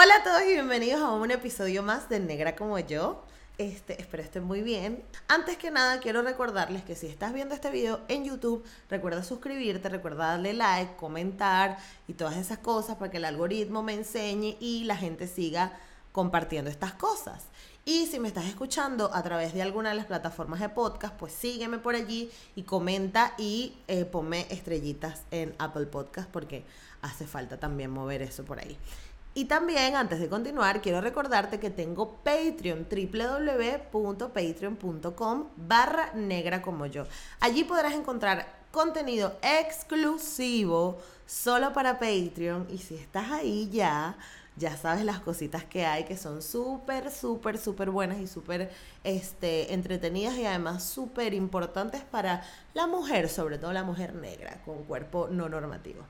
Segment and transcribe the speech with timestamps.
[0.00, 3.24] Hola a todos y bienvenidos a un episodio más de Negra como yo.
[3.58, 5.02] Este, espero estén muy bien.
[5.26, 9.88] Antes que nada, quiero recordarles que si estás viendo este video en YouTube, recuerda suscribirte,
[9.88, 14.84] recuerda darle like, comentar y todas esas cosas para que el algoritmo me enseñe y
[14.84, 15.76] la gente siga
[16.12, 17.46] compartiendo estas cosas.
[17.84, 21.32] Y si me estás escuchando a través de alguna de las plataformas de podcast, pues
[21.32, 24.08] sígueme por allí y comenta y eh,
[24.50, 26.64] estrellitas en Apple Podcast porque
[27.02, 28.76] hace falta también mover eso por ahí.
[29.38, 37.04] Y también, antes de continuar, quiero recordarte que tengo Patreon, www.patreon.com barra negra como yo.
[37.38, 42.66] Allí podrás encontrar contenido exclusivo solo para Patreon.
[42.68, 44.18] Y si estás ahí ya,
[44.56, 48.72] ya sabes las cositas que hay que son súper, súper, súper buenas y súper
[49.04, 52.42] este, entretenidas y además súper importantes para
[52.74, 56.02] la mujer, sobre todo la mujer negra con cuerpo no normativo.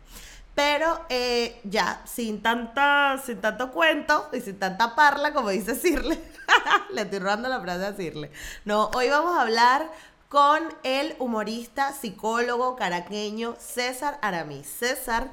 [0.59, 6.19] Pero eh, ya, sin, tanta, sin tanto cuento y sin tanta parla, como dice Cirle,
[6.91, 8.33] le estoy robando la frase a Cirle.
[8.65, 9.89] No, hoy vamos a hablar
[10.29, 14.67] con el humorista, psicólogo caraqueño César Aramis.
[14.67, 15.31] César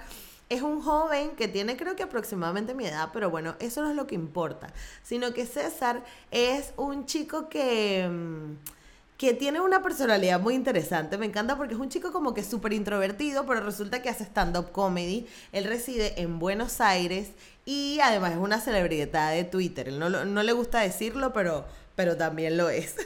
[0.47, 3.95] es un joven que tiene creo que aproximadamente mi edad, pero bueno, eso no es
[3.95, 4.67] lo que importa,
[5.01, 8.07] sino que César es un chico que...
[8.07, 8.74] Mm,
[9.17, 11.17] que tiene una personalidad muy interesante.
[11.17, 14.71] Me encanta porque es un chico como que súper introvertido, pero resulta que hace stand-up
[14.71, 15.27] comedy.
[15.51, 17.29] Él reside en Buenos Aires
[17.65, 19.91] y además es una celebridad de Twitter.
[19.93, 22.95] no, no le gusta decirlo, pero, pero también lo es.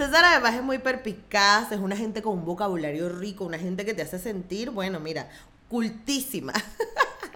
[0.00, 3.92] César además es muy perpicaz, es una gente con un vocabulario rico, una gente que
[3.92, 5.28] te hace sentir, bueno, mira,
[5.68, 6.54] cultísima.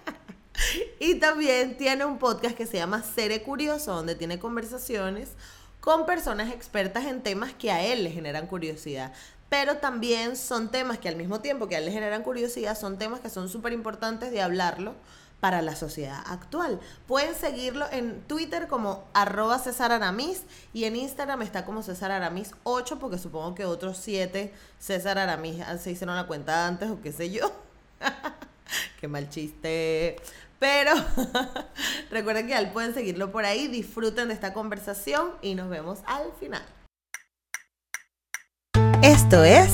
[0.99, 5.29] y también tiene un podcast que se llama Sere Curioso, donde tiene conversaciones
[5.85, 9.13] con personas expertas en temas que a él le generan curiosidad.
[9.49, 12.97] Pero también son temas que al mismo tiempo que a él le generan curiosidad, son
[12.97, 14.95] temas que son súper importantes de hablarlo
[15.39, 16.79] para la sociedad actual.
[17.05, 20.41] Pueden seguirlo en Twitter como arroba César Aramis
[20.73, 25.63] y en Instagram está como César Aramis 8 porque supongo que otros 7 César Aramis
[25.79, 27.51] se hicieron la cuenta antes o qué sé yo.
[28.99, 30.15] qué mal chiste.
[30.59, 30.91] Pero
[32.11, 36.31] recuerden que al pueden seguirlo por ahí, disfruten de esta conversación y nos vemos al
[36.39, 36.63] final.
[39.01, 39.71] Esto es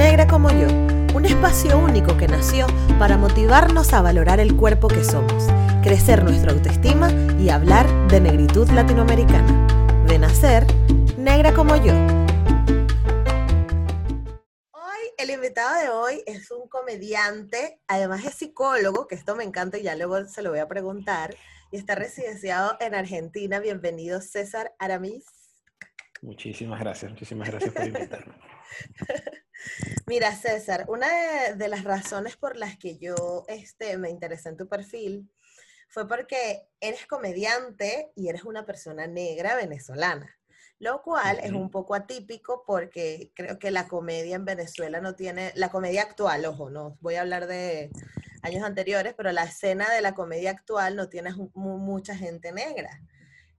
[0.00, 0.68] Negra como yo,
[1.14, 2.66] un espacio único que nació
[2.98, 5.48] para motivarnos a valorar el cuerpo que somos,
[5.82, 9.66] crecer nuestra autoestima y hablar de negritud latinoamericana.
[10.06, 10.66] De nacer,
[11.18, 12.19] negra como yo.
[15.60, 19.94] Invitado de hoy es un comediante, además es psicólogo, que esto me encanta y ya
[19.94, 21.36] luego se lo voy a preguntar,
[21.70, 23.60] y está residenciado en Argentina.
[23.60, 25.26] Bienvenido, César Aramis.
[26.22, 28.34] Muchísimas gracias, muchísimas gracias por invitarme.
[30.06, 31.08] Mira, César, una
[31.54, 35.30] de, las razones por las que yo este, me interesé en tu perfil
[35.90, 40.39] fue porque eres comediante y eres una persona negra venezolana
[40.80, 45.52] lo cual es un poco atípico porque creo que la comedia en Venezuela no tiene,
[45.54, 47.90] la comedia actual, ojo, no voy a hablar de
[48.42, 53.02] años anteriores, pero la escena de la comedia actual no tiene mucha gente negra.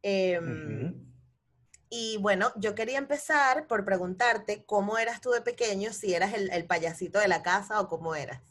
[0.02, 0.96] Em,
[1.92, 6.66] y bueno, yo quería empezar por preguntarte cómo eras tú de pequeño, si eras el,
[6.66, 8.42] payasito de la casa o cómo eras.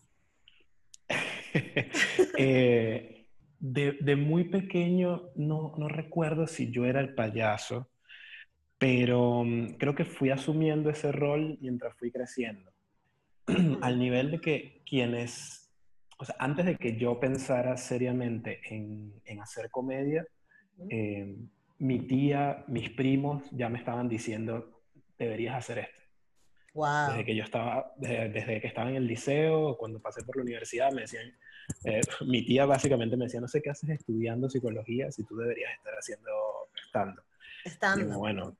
[2.38, 3.26] Eh,
[3.58, 7.89] de, de, muy pequeño no, no recuerdo si yo era el payaso
[8.80, 12.72] pero mm, creo que fui asumiendo ese rol mientras fui creciendo.
[13.82, 15.70] Al nivel de que quienes,
[16.18, 20.26] o sea, antes de que yo pensara seriamente en, en hacer comedia,
[20.88, 21.36] eh,
[21.78, 24.82] mi tía, mis primos ya me estaban diciendo,
[25.18, 26.00] deberías hacer esto.
[26.72, 27.10] Wow.
[27.10, 30.90] Desde que yo estaba, desde, que estaba en el liceo, cuando pasé por la universidad,
[30.92, 31.30] me decían,
[31.84, 35.70] eh, mi tía básicamente me decía, no sé qué haces estudiando psicología si tú deberías
[35.74, 36.30] estar haciendo
[36.82, 37.22] estando.
[37.62, 38.18] Estando.
[38.18, 38.56] bueno,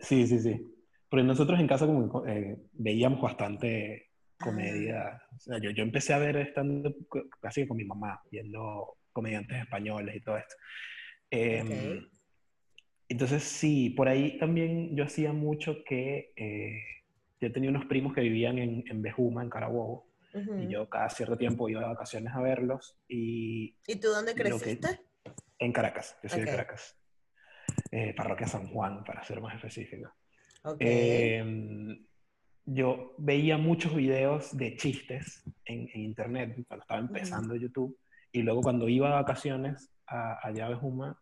[0.00, 0.74] Sí, sí, sí.
[1.08, 5.22] Porque nosotros en casa como, eh, veíamos bastante comedia.
[5.36, 6.94] O sea, yo, yo empecé a ver estando
[7.40, 10.54] casi con mi mamá, viendo comediantes españoles y todo esto.
[11.30, 12.06] Em,
[13.08, 16.82] entonces, sí, por ahí también yo hacía mucho que eh,
[17.40, 21.36] yo tenía unos primos que vivían en, en Bejuma, en Carabobo, y yo cada cierto
[21.36, 22.96] tiempo iba de vacaciones a verlos.
[23.08, 25.00] ¿Y, ¿Y tú dónde creciste?
[25.58, 26.99] en Caracas, yo soy de Caracas.
[27.90, 30.10] Eh, parroquia San Juan, para ser más específico.
[30.78, 32.04] Em,
[32.64, 37.96] yo veía muchos videos de chistes en, internet cuando estaba empezando YouTube
[38.30, 41.18] y luego cuando iba a vacaciones a, a Bejuma,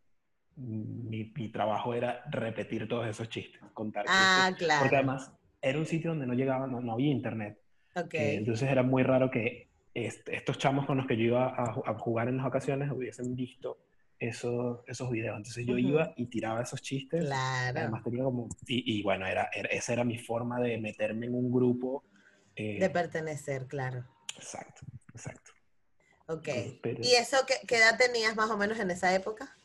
[0.56, 4.66] mi, mi, trabajo era repetir todos esos chistes, contar ah, chistes.
[4.66, 4.80] Claro.
[4.82, 7.58] Porque además era un sitio donde no llegaba, no, había internet.
[7.94, 8.20] Okay.
[8.20, 12.28] Eh, entonces era muy raro que estos chamos con los que yo iba a, jugar
[12.28, 13.78] en las ocasiones hubiesen visto
[14.18, 15.36] esos, esos videos.
[15.36, 17.24] Entonces yo iba y tiraba esos chistes.
[17.24, 17.78] Claro.
[17.80, 18.48] Además tenía como...
[18.66, 22.04] Y, bueno, era, esa era mi forma de meterme en un grupo.
[22.56, 24.04] Eh, de pertenecer, claro.
[24.36, 25.52] Exacto, exacto.
[26.26, 26.48] Ok.
[27.02, 29.56] ¿Y eso qué, qué edad tenías más o menos en esa época?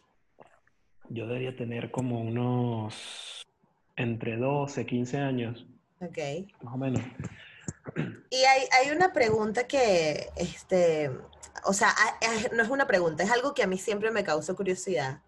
[1.10, 3.46] Yo debería tener como unos
[3.96, 5.68] entre 12, 15 años.
[6.00, 6.18] Ok.
[6.62, 7.02] Más o menos.
[8.30, 11.12] Y hay, hay una pregunta que, este,
[11.66, 11.94] o sea,
[12.54, 15.22] no es una pregunta, es algo que a mí siempre me causó curiosidad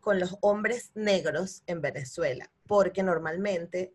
[0.00, 3.94] con los hombres negros en Venezuela, porque normalmente,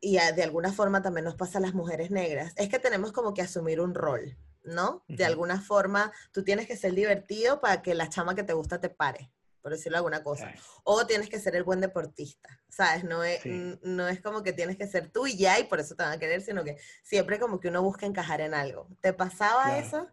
[0.00, 3.34] y de alguna forma también nos pasa a las mujeres negras, es que tenemos como
[3.34, 5.04] que asumir un rol, ¿no?
[5.08, 8.80] De alguna forma, tú tienes que ser divertido para que la chama que te gusta
[8.80, 9.32] te pare
[9.62, 10.52] por decirlo alguna cosa.
[10.84, 13.04] O tienes que ser el buen deportista, ¿sabes?
[13.04, 13.44] No es,
[13.82, 16.12] no es como que tienes que ser tú y ya y por eso te van
[16.12, 18.88] a querer, sino que siempre como que uno busca encajar en algo.
[19.00, 20.08] ¿Te pasaba eso?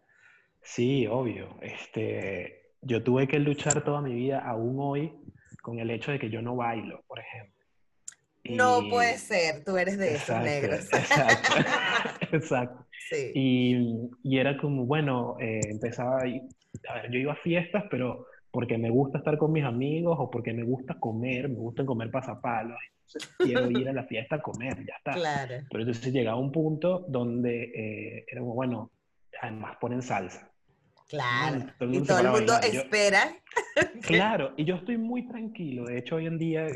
[0.62, 1.56] Sí, obvio.
[1.62, 5.12] Este, yo tuve que luchar toda mi vida, aún hoy,
[5.62, 7.56] con el hecho de que yo no bailo, por ejemplo.
[8.44, 10.86] No puede ser, tú eres de esos negros.
[10.92, 11.54] Exacto,
[12.32, 12.86] exacto.
[13.08, 13.30] Sí.
[13.36, 18.78] Y, y, era como, bueno, eh, empezaba, a ver, yo iba a fiestas, pero porque
[18.78, 22.78] me gusta estar con mis amigos o porque me gusta comer, me gusta comer pasapalos,
[23.36, 25.12] quiero ir a la fiesta a comer, ya está.
[25.12, 25.56] Claro.
[25.70, 28.92] Pero entonces llegaba un punto donde eh, era como, bueno,
[29.42, 30.50] además ponen salsa.
[31.06, 31.66] Claro.
[31.80, 33.36] y todo el mundo espera.
[34.06, 35.84] claro, y yo estoy muy tranquilo.
[35.84, 36.66] De hecho, hoy en día,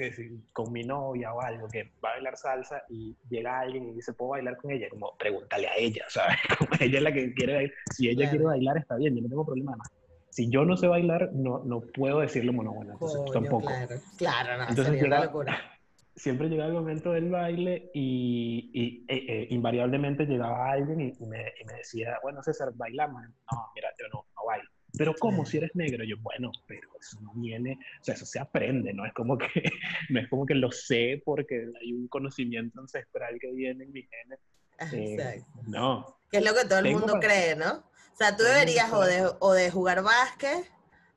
[0.53, 4.13] con mi novia o algo que va a bailar salsa y llega alguien y dice,
[4.13, 4.87] ¿puedo bailar con ella?
[4.91, 6.37] Como, pregúntale a ella, ¿sabes?
[6.59, 7.75] Como ella es la que quiere bailar.
[7.97, 9.89] Si ella quiere bailar, está bien, yo no tengo problema más
[10.31, 13.67] si yo no sé bailar, no, no puedo decirle bueno, entonces tampoco.
[13.67, 15.59] Claro, claro, no, entonces llega, locura.
[16.15, 21.53] Siempre llega el momento del baile y, y eh, eh, invariablemente llegaba alguien y, me,
[21.61, 23.23] y, me, decía, bueno, César, bailamos.
[23.23, 24.69] No, mira, yo no, no bailo.
[24.99, 26.05] Pero ¿cómo si eres negro?
[26.05, 29.07] Yo, bueno, pero eso no viene, o sea, eso se aprende, ¿no?
[29.07, 29.47] Es como que,
[30.11, 34.03] no es como que lo sé porque hay un conocimiento ancestral que viene en mi
[34.03, 34.41] genes.
[34.93, 36.21] Eh, no.
[36.31, 37.90] Que es lo que todo el mundo cree, ¿no?
[38.21, 40.71] O sea, tú deberías o de, o de jugar básquet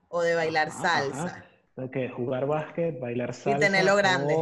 [0.08, 1.46] o de bailar salsa.
[1.92, 3.58] Que jugar básquet, bailar salsa.
[3.58, 4.34] Y tenerlo grande.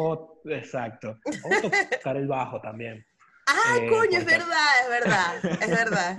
[0.45, 1.17] exacto.
[1.25, 1.49] O
[1.97, 3.03] tocar el bajo también.
[3.47, 6.17] Ah, eh, coño, es verdad, es verdad, es verdad.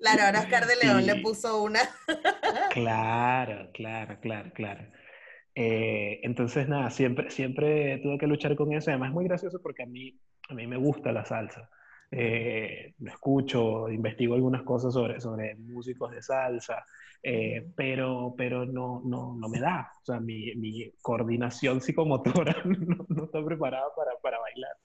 [0.00, 1.82] Claro, ahora Oscar de León le puso una.
[2.70, 4.84] claro, claro, claro, claro.
[5.54, 8.90] Eh, entonces, nada, siempre, siempre tuve que luchar con eso.
[8.90, 11.70] Además, es muy gracioso porque a mí, a mí me gusta la salsa
[12.14, 16.84] eh, escucho, investigo algunas cosas sobre, sobre músicos de salsa,
[17.22, 19.90] eh, pero, pero no, no, no, me da.
[20.02, 24.76] O sea, mi, mi coordinación psicomotora no, no, está preparada para, para bailar.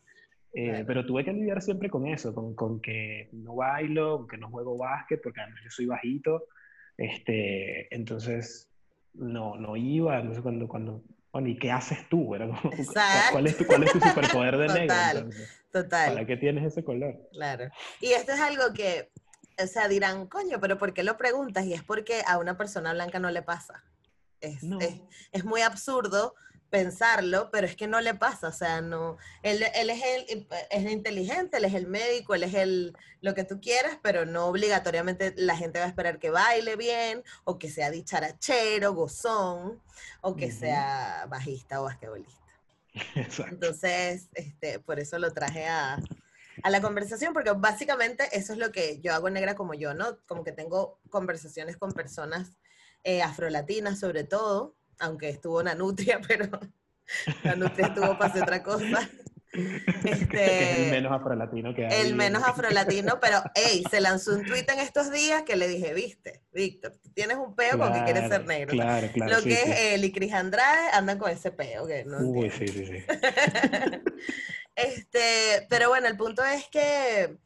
[0.53, 4.49] Eh, pero tuve que lidiar siempre con eso, con, con, que no bailo, que no
[4.49, 6.45] juego básquet, porque además yo soy bajito.
[6.95, 8.69] Este, entonces,
[9.13, 10.17] no, no iba.
[10.17, 11.03] Entonces, cuando, cuando
[11.33, 12.27] bueno, ¿y qué haces tú?
[13.31, 15.29] ¿Cuál, es tu, ¿Cuál es tu superpoder de negro?
[15.71, 16.13] Total.
[16.13, 17.29] ¿Para qué tienes ese color?
[17.31, 17.69] Claro.
[17.99, 19.11] Y esto es algo que,
[19.61, 21.65] o sea, dirán, coño, pero ¿por qué lo preguntas?
[21.65, 23.83] Y es porque a una persona blanca no le pasa.
[24.39, 24.59] Es,
[25.31, 26.35] es, muy absurdo
[26.69, 30.91] pensarlo, pero es que no le pasa, o sea, no, él, él es, el, es
[30.91, 35.33] inteligente, él es el médico, él es el, lo que tú quieras, pero no obligatoriamente
[35.37, 39.81] la gente va a esperar que baile bien, o que sea dicharachero, gozón,
[40.21, 42.46] o que sea bajista o basquetbolista.
[43.51, 45.99] Entonces, este, por eso lo traje a,
[46.63, 50.17] a la conversación, porque básicamente eso es lo que yo hago negra como yo, ¿no?
[50.25, 52.57] Como que tengo conversaciones con personas
[53.03, 56.49] eh, afrolatinas sobre todo, aunque estuvo Nanutria, pero
[57.43, 59.09] Nanutria estuvo para otra cosa.
[60.03, 62.01] Este, es el menos afrolatino que hay.
[62.01, 65.93] El menos afrolatino, pero hey, se lanzó un tweet en estos días que le dije,
[65.93, 68.71] viste, Víctor, tú tienes un peo con que quieres ser negro.
[68.71, 71.87] Claro, claro, Lo que es él y Cris Andrade andan con ese peo.
[71.87, 73.03] Que no Uy, sí, sí, sí.
[74.75, 77.37] este, pero bueno, el punto es que,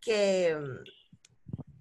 [0.00, 0.56] que,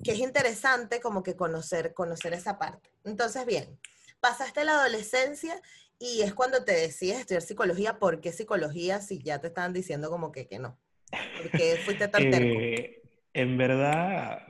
[0.04, 2.90] que es interesante como que conocer, conocer esa parte.
[3.04, 3.80] Entonces, bien,
[4.20, 5.62] pasaste la adolescencia
[6.04, 7.98] y es cuando te decides estudiar psicología.
[7.98, 10.78] ¿Por qué psicología si ya te estaban diciendo como que, que no?
[11.38, 12.60] ¿Por qué fuiste tan terco?
[12.60, 13.02] Eh,
[13.34, 14.46] en verdad,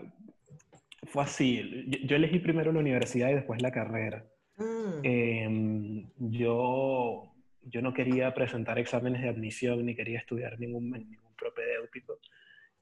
[1.03, 1.85] fue así.
[2.05, 4.25] Yo, elegí primero la universidad y después la carrera.
[4.57, 4.99] Mm.
[5.03, 7.31] Em, yo,
[7.61, 12.19] yo no quería presentar exámenes de admisión ni quería estudiar ningún, ningún propedéutico.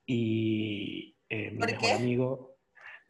[0.06, 2.51] Y eh, mi mejor amigo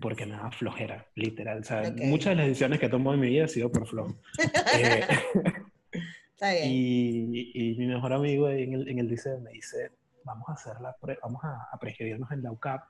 [0.01, 1.59] porque me da flojera, literal.
[1.59, 4.19] O sea, muchas de las decisiones que tomo en mi vida han sido por flojo.
[4.73, 5.05] Eh,
[6.33, 6.63] Está bien.
[6.65, 9.91] Y, mi mejor amigo en el, en el me dice,
[10.23, 12.81] vamos a hacer la vamos a, a prescribirnos en la UCAP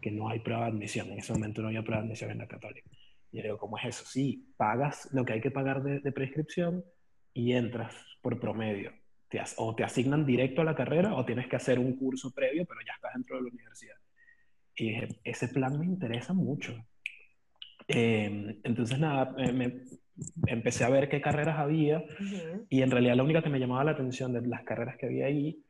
[0.00, 1.10] que no hay prueba de admisión.
[1.12, 2.88] En ese momento no había prueba de admisión en la católica.
[3.30, 4.04] Y yo digo, ¿cómo es eso?
[4.06, 6.84] Sí, pagas lo que hay que pagar de, de prescripción
[7.32, 8.92] y entras por promedio.
[9.28, 12.64] Te, o te asignan directo a la carrera o tienes que hacer un curso previo,
[12.66, 13.96] pero ya estás dentro de la universidad.
[14.76, 16.74] Y dije, ese plan me interesa mucho.
[17.88, 19.82] Eh, entonces, nada, me,
[20.46, 22.04] empecé a ver qué carreras había
[22.68, 25.26] y en realidad la única que me llamaba la atención de las carreras que había
[25.26, 25.62] ahí,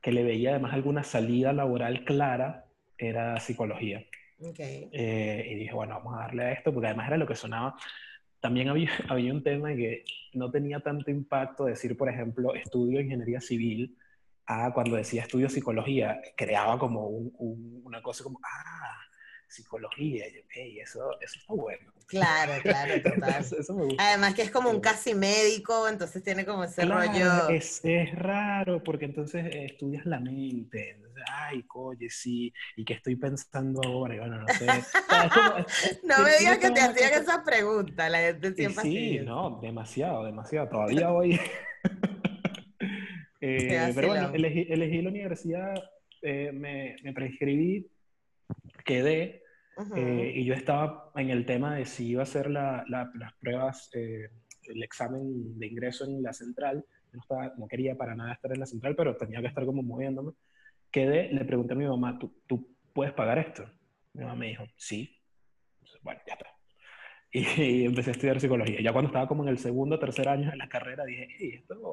[0.00, 2.66] que le veía además alguna salida laboral clara,
[2.98, 4.04] era psicología.
[4.38, 4.88] Okay.
[4.92, 7.76] Eh, y dije, bueno, vamos a darle a esto, porque además era lo que sonaba.
[8.40, 10.04] También había, había un tema que
[10.34, 13.96] no tenía tanto impacto decir, por ejemplo, estudio ingeniería civil,
[14.52, 18.98] a cuando decía estudio psicología, creaba como una cosa como, ah,
[19.52, 21.92] psicología, y eso, eso está bueno.
[22.06, 23.46] Claro, claro, total.
[23.98, 27.48] Además que es como un casi médico, entonces tiene como ese rollo.
[27.48, 30.98] Es, es, raro, porque entonces estudias la mente.
[31.26, 34.14] ay, coye, sí, ¿y qué estoy pensando ahora?
[34.14, 34.66] Y bueno, no sé.
[36.02, 40.68] no me digas que te hacían esa pregunta, la gente siempre Sí, no, demasiado, demasiado.
[40.70, 41.40] Todavía hoy.
[43.42, 45.74] Eh, pero bueno, elegí, elegí la universidad,
[46.22, 47.86] eh, me, me prescribí,
[48.84, 49.42] quedé
[49.96, 53.90] eh, y yo estaba en el tema de si iba a hacer la, las pruebas,
[53.94, 54.28] eh,
[54.64, 56.84] el examen de ingreso en la central.
[57.12, 59.82] No, estaba, no quería para nada estar en la central, pero tenía que estar como
[59.82, 60.32] moviéndome.
[60.90, 63.64] Quedé, le pregunté a mi mamá, ¿tú, tú puedes pagar esto?
[64.12, 65.18] Mi mamá me dijo, sí.
[66.02, 66.46] bueno, ya está.
[67.34, 68.82] Y, empecé a estudiar psicología.
[68.82, 71.90] Ya cuando estaba como en el segundo o tercer año de la carrera, dije, esto,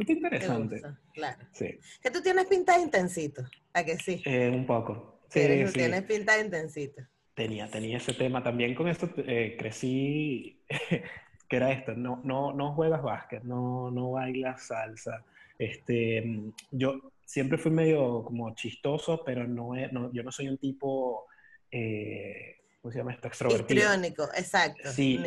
[0.00, 0.82] esto es interesante.
[1.12, 1.38] claro.
[1.52, 1.78] Sí.
[2.02, 3.42] Que tú tienes pinta de intensito,
[3.72, 4.22] ¿a que sí?
[4.24, 5.20] Eh, un poco.
[5.28, 5.72] Sí, sí.
[5.72, 7.02] Tienes pinta de intensito.
[7.34, 8.42] Tenía, tenía ese tema.
[8.42, 10.60] También con esto eh, crecí,
[11.48, 15.24] que era esto, no, no, no juegas básquet, no, no bailas salsa.
[15.58, 16.24] Este,
[16.70, 21.26] yo siempre fui medio como chistoso, pero no, no yo no soy un tipo,
[21.70, 23.28] eh, ¿cómo se llama esto?
[23.28, 23.80] Extrovertido.
[23.80, 24.90] Histriónico, exacto.
[24.92, 25.20] Sí,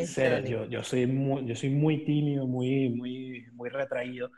[0.46, 4.30] yo, yo, soy muy, yo soy muy tímido, muy, muy, muy retraído.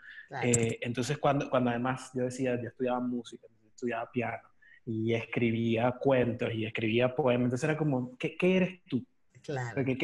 [0.43, 4.49] Eh, entonces, cuando, cuando además yo decía, yo estudiaba música, estudiaba piano,
[4.85, 7.47] y escribía cuentos y escribía poemas.
[7.47, 9.05] Entonces era como, ¿qué, qué eres tú?
[9.43, 9.83] Claro.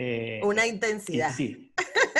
[0.00, 1.32] Eh, una intensidad.
[1.34, 1.72] Sí,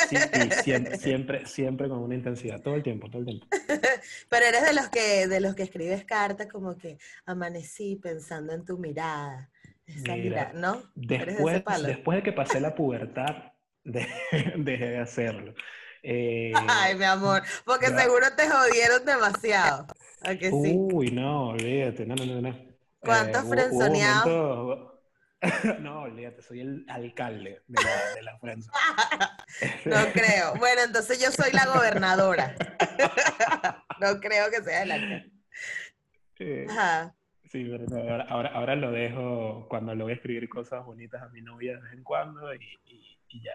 [0.08, 3.47] sí, sí, siempre, siempre, siempre con una intensidad, todo el tiempo, todo el tiempo.
[4.28, 8.64] Pero eres de los que, de los que escribes cartas como que amanecí pensando en
[8.64, 9.49] tu mirada.
[10.54, 10.83] ¿No?
[10.95, 13.52] Después, de después de que pasé la pubertad,
[13.85, 15.54] dejé de hacerlo.
[16.02, 19.87] Eh, Ay, mi amor, porque seguro te jodieron demasiado.
[20.52, 22.68] Uy, no, olvídate, no, no, no.
[23.00, 24.95] ¿Cuántos eh, frenzoneados?
[25.78, 28.38] No, olvídate, soy el alcalde de la, de la
[29.85, 30.57] no creo.
[30.57, 32.57] Bueno, entonces yo soy la gobernadora.
[34.00, 35.33] no creo que sea el alcalde.
[36.40, 36.66] Eh,
[37.50, 41.40] sí, pero ahora, ahora, lo dejo cuando lo voy a escribir cosas bonitas a mi
[41.43, 42.78] novia de vez en cuando y,
[43.28, 43.52] y ya.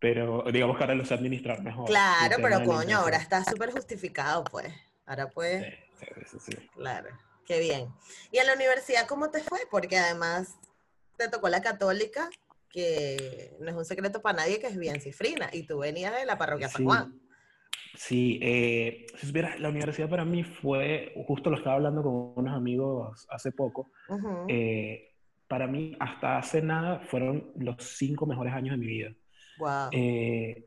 [0.00, 1.86] Pero digamos que ahora lo sé administrar mejor.
[1.86, 4.72] Claro, pero coño, ahora está súper justificado, pues.
[5.06, 5.64] Ahora pues.
[5.98, 7.08] Sí, sí, sí, Claro,
[7.44, 7.92] qué bien.
[8.30, 9.58] ¿Y en la universidad cómo te fue?
[9.70, 10.56] Porque además
[11.16, 12.30] te tocó la católica,
[12.70, 16.26] que no es un secreto para nadie que es bien cifrina, y tú venías de
[16.26, 17.20] la parroquia San Juan.
[17.94, 23.26] Sí, eh, si la universidad para mí fue, justo lo estaba hablando con unos amigos
[23.30, 23.90] hace poco,
[24.48, 25.14] eh,
[25.48, 29.12] para mí hasta hace nada fueron los cinco mejores años de mi vida.
[29.58, 29.88] Wow.
[29.92, 30.66] Eh,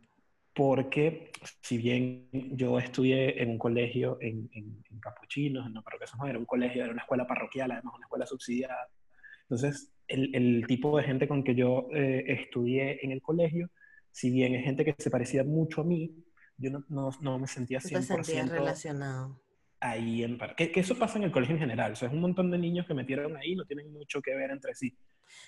[0.53, 6.19] porque si bien yo estudié en un colegio en, en, Capuchinos, en la parroquia San
[6.19, 8.87] Juan, era un colegio, era una escuela parroquial, además una escuela subsidiada.
[9.43, 13.69] Entonces, el, el tipo de gente con que yo eh, estudié en el colegio,
[14.11, 16.11] si bien es gente que se parecía mucho a mí,
[16.61, 19.41] yo no, no, no me sentía 100% te relacionado.
[19.79, 21.93] ahí en que, que, eso pasa en el colegio en general.
[21.93, 24.51] O sea, es un montón de niños que metieron ahí, no tienen mucho que ver
[24.51, 24.95] entre sí.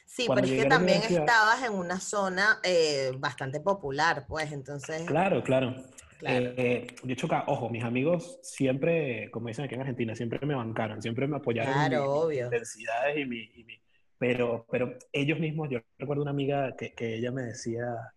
[0.06, 5.04] Sí, pero es que también estabas en una zona eh, bastante popular, pues, entonces...
[5.04, 5.76] Claro, claro.
[6.22, 10.56] Eh, eh, de hecho, ojo, mis amigos siempre, como dicen aquí en Argentina, siempre me
[10.56, 13.82] bancaron, siempre me apoyaron claro, en mis intensidades y mi,
[14.18, 18.14] pero, pero ellos mismos, yo recuerdo una amiga que, que ella me decía,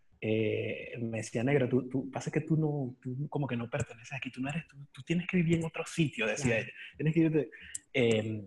[0.99, 4.31] me decía, negro, tú, tú, pasa que tú no, tú como que no perteneces aquí,
[4.31, 6.73] tú no eres, tú, tú tienes que vivir en otro sitio, decía ella.
[6.97, 7.51] Tienes que irte,
[7.93, 8.47] em,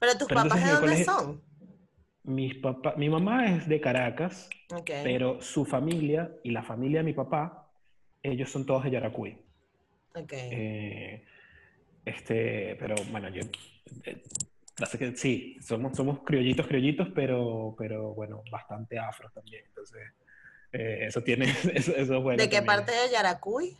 [0.00, 1.42] pero tus papás de dónde son?
[2.22, 4.48] Mis papá, mi mamá es de Caracas,
[4.86, 7.70] pero su familia y la familia de mi papá,
[8.22, 9.38] ellos son todos de Yaracuy.
[10.14, 10.50] Okay.
[10.52, 11.24] Eh,
[12.04, 13.42] este, pero bueno, yo,
[14.04, 14.22] eh,
[14.98, 19.64] que sí, somos, somos criollitos, criollitos, pero, pero bueno, bastante afros también.
[19.66, 20.00] Entonces,
[20.72, 22.42] eh, eso tiene, eso, eso es bueno.
[22.42, 23.76] ¿De qué parte de Yaracuy?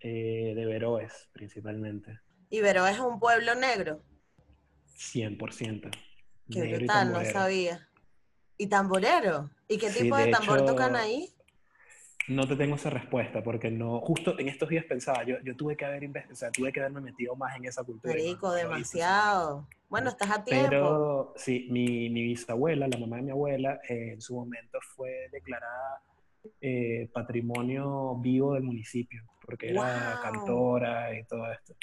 [0.00, 2.20] de Veroes, principalmente.
[2.48, 4.02] ¿Y Veroes es un pueblo negro?
[4.96, 5.90] 100%.
[6.50, 7.88] Qué negro brutal, no sabía.
[8.56, 9.50] ¿Y tamborero?
[9.68, 11.34] ¿Y qué Sí, tipo de de tambor hecho, tocan ahí?
[12.28, 15.76] No te tengo esa respuesta porque no, justo en estos días pensaba, yo, yo tuve
[15.76, 18.14] que haber inves- o sea, tuve que haberme metido más en esa cultura.
[18.14, 19.68] no- no hice, demasiado.
[19.88, 20.68] Bueno, estás a tiempo.
[20.70, 25.28] Pero sí, mi, mi bisabuela, la mamá de mi abuela, eh, en su momento fue
[25.30, 26.02] declarada
[26.60, 31.74] eh, patrimonio vivo del municipio, porque era cantora y todo esto.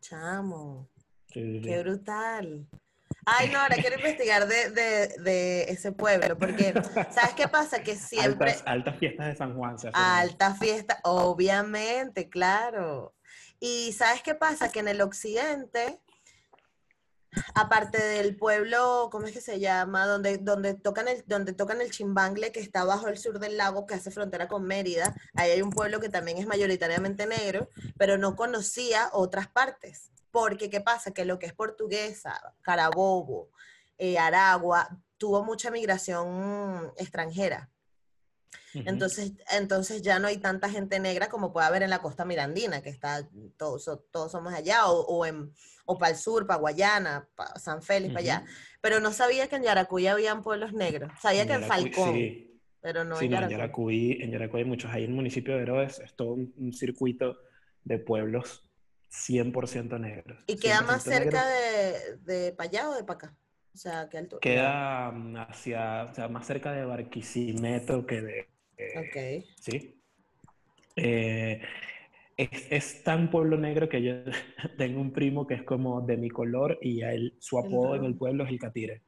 [0.00, 0.88] Chamo,
[1.26, 1.68] Sí, sí, sí.
[1.68, 2.66] qué brutal.
[3.26, 6.72] Ay, no, ahora quiero investigar de, de, de ese pueblo, porque,
[7.10, 7.82] ¿sabes qué pasa?
[7.82, 8.50] Que siempre...
[8.52, 10.00] Altas, altas fiestas de San Juan se hacen.
[10.00, 13.14] Alta fiesta, obviamente, claro.
[13.60, 14.70] Y ¿sabes qué pasa?
[14.70, 16.00] Que en el occidente,
[17.54, 20.06] aparte del pueblo, ¿cómo es que se llama?
[20.06, 23.86] Donde, donde, tocan el, donde tocan el chimbangle, que está bajo el sur del lago,
[23.86, 28.16] que hace frontera con Mérida, ahí hay un pueblo que también es mayoritariamente negro, pero
[28.16, 30.10] no conocía otras partes.
[30.30, 31.12] Porque, ¿qué pasa?
[31.12, 33.50] Que lo que es portuguesa, Carabobo,
[33.98, 37.68] eh, Aragua, tuvo mucha migración extranjera.
[38.72, 42.82] Entonces, entonces ya no hay tanta gente negra como puede haber en la costa mirandina,
[42.82, 45.52] que está, todos, todos somos allá, o, o, en,
[45.86, 48.44] o para el sur, para Guayana, para San Félix, para allá.
[48.80, 51.10] Pero no sabía que en Yaracuy habían pueblos negros.
[51.20, 53.56] Sabía que en Yaracuy- Falcón, Sí, pero no sí, en no, en Yaracuy.
[54.06, 54.90] Yaracuy, en Yaracuy hay muchos.
[54.92, 57.38] Ahí en el municipio de Herodes es todo un, un circuito
[57.82, 58.62] de pueblos
[59.10, 60.38] 100% negros.
[60.46, 63.36] ¿Y queda más 100% cerca de, de para allá o de para acá?
[63.74, 64.40] O sea, ¿qué altura?
[64.40, 68.48] Queda mm, hacia, o sea, más cerca de Barquisimeto que de...
[68.76, 69.46] eh, Ok.
[69.60, 70.00] Sí.
[70.96, 71.62] Eh,
[72.36, 74.14] es, es tan pueblo negro que yo
[74.78, 78.16] tengo un primo que es como de mi color y él, su apodo en el
[78.16, 79.02] pueblo es el Catire.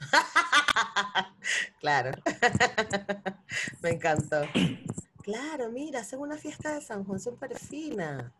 [1.80, 2.10] claro.
[3.82, 4.42] Me encantó.
[5.26, 8.32] Claro, mira, hacen una fiesta de San Juan súper fina.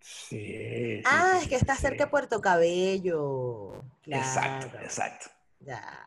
[0.00, 1.02] Sí.
[1.04, 1.82] Ah, sí, es que está sí.
[1.82, 3.82] cerca de Puerto Cabello.
[4.06, 5.26] Exacto, Claro, exacto.
[5.60, 6.06] Ya,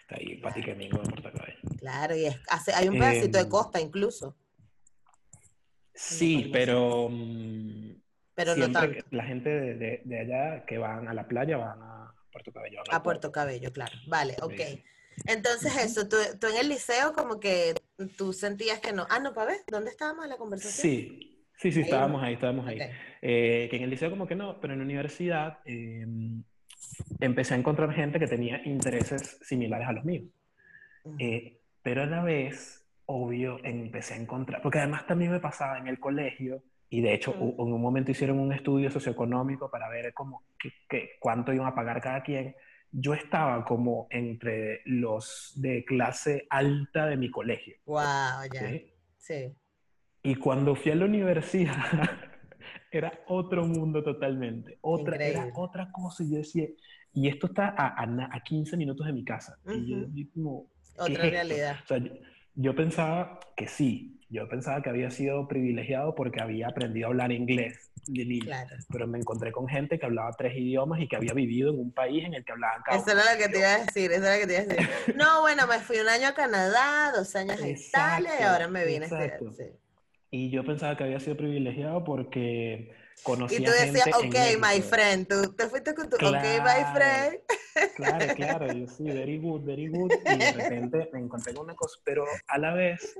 [0.00, 1.58] Está ahí, Pati Quemingo de Puerto Cabello.
[1.78, 4.34] claro, y es- hace, hay un pedacito de Em, costa incluso,
[5.94, 8.00] Sí, pero, mm,
[8.34, 9.04] pero no tanto.
[9.10, 12.80] la gente de, de- de allá que van a la playa van a Puerto Cabello.
[12.90, 13.92] A Puerto Cabello, claro.
[14.06, 14.54] Vale, ok.
[14.56, 14.84] Sí.
[15.26, 17.74] Entonces eso, tú, tú en el liceo como que
[18.16, 19.06] tú sentías que no.
[19.10, 20.80] Ah, no, para ver, ¿dónde estábamos en la conversación?
[20.80, 21.84] Sí, sí, sí, Ahí.
[21.86, 22.78] estábamos ahí, estábamos ahí.
[23.22, 26.06] Eh, que en el liceo como que no, pero en la universidad eh,
[27.20, 30.26] empecé a encontrar gente que tenía intereses similares a los míos.
[31.18, 35.88] Eh, pero a la vez, obvio, empecé a encontrar, porque además también me pasaba en
[35.88, 37.42] el colegio, y de hecho Mm.
[37.42, 41.66] u- en un momento hicieron un estudio socioeconómico para ver cómo, qué- qué- cuánto iban
[41.66, 42.54] a pagar cada quien.
[42.90, 47.76] Yo estaba como entre los de clase alta de mi colegio.
[47.84, 48.00] Wow,
[48.52, 48.60] ya.
[48.68, 48.92] ¿sí?
[49.18, 49.54] Sí.
[50.22, 51.74] Y cuando fui a la universidad,
[52.90, 54.78] era otro mundo totalmente.
[54.80, 56.22] Otra, era otra cosa.
[56.22, 56.66] Y yo decía,
[57.12, 59.58] y esto está a, a a 15 minutos de mi casa.
[59.66, 61.76] Y yo, yo como, ¿qué Otra es realidad.
[61.84, 62.12] O sea, yo,
[62.54, 64.14] yo pensaba que sí.
[64.30, 68.44] Yo pensaba que había sido privilegiado porque había aprendido a hablar inglés de niño.
[68.44, 68.76] Claro.
[68.90, 71.92] Pero me encontré con gente que hablaba tres idiomas y que había vivido en un
[71.92, 74.24] país en el que hablaban cada Eso era lo que te iba a decir, eso
[74.24, 75.16] era lo que te iba a decir.
[75.16, 78.84] No, bueno, me fui un año a Canadá, dos años a Italia y ahora me
[78.84, 79.54] vine a estudiar.
[79.56, 79.64] sí.
[80.30, 84.34] Y yo pensaba que había sido privilegiado porque conocía Y tú decías, gente en ok,
[84.60, 84.82] my México.
[84.82, 86.92] friend, tú te fuiste con tu, ok, my Claro.
[86.92, 87.40] friend.
[87.94, 90.14] Claro, claro, yo sí, very good, very good.
[90.24, 93.18] Y de repente me encontré con una cosa, pero a la vez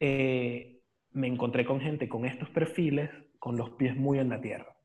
[0.00, 0.80] eh,
[1.12, 4.76] me encontré con gente con estos perfiles, con los pies muy en la tierra.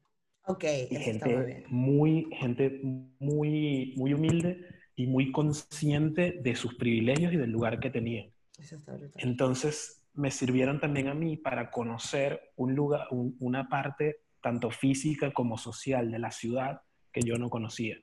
[0.46, 1.66] Ok, Y eso está muy gente bien.
[1.68, 7.90] muy, gente muy, muy humilde y muy consciente de sus privilegios y del lugar que
[7.90, 8.32] tenían.
[8.58, 8.98] Eso está.
[9.18, 15.32] Entonces me sirvieron también a mí para conocer un lugar, un- una parte tanto física
[15.32, 17.97] como social de la ciudad que yo no conocía.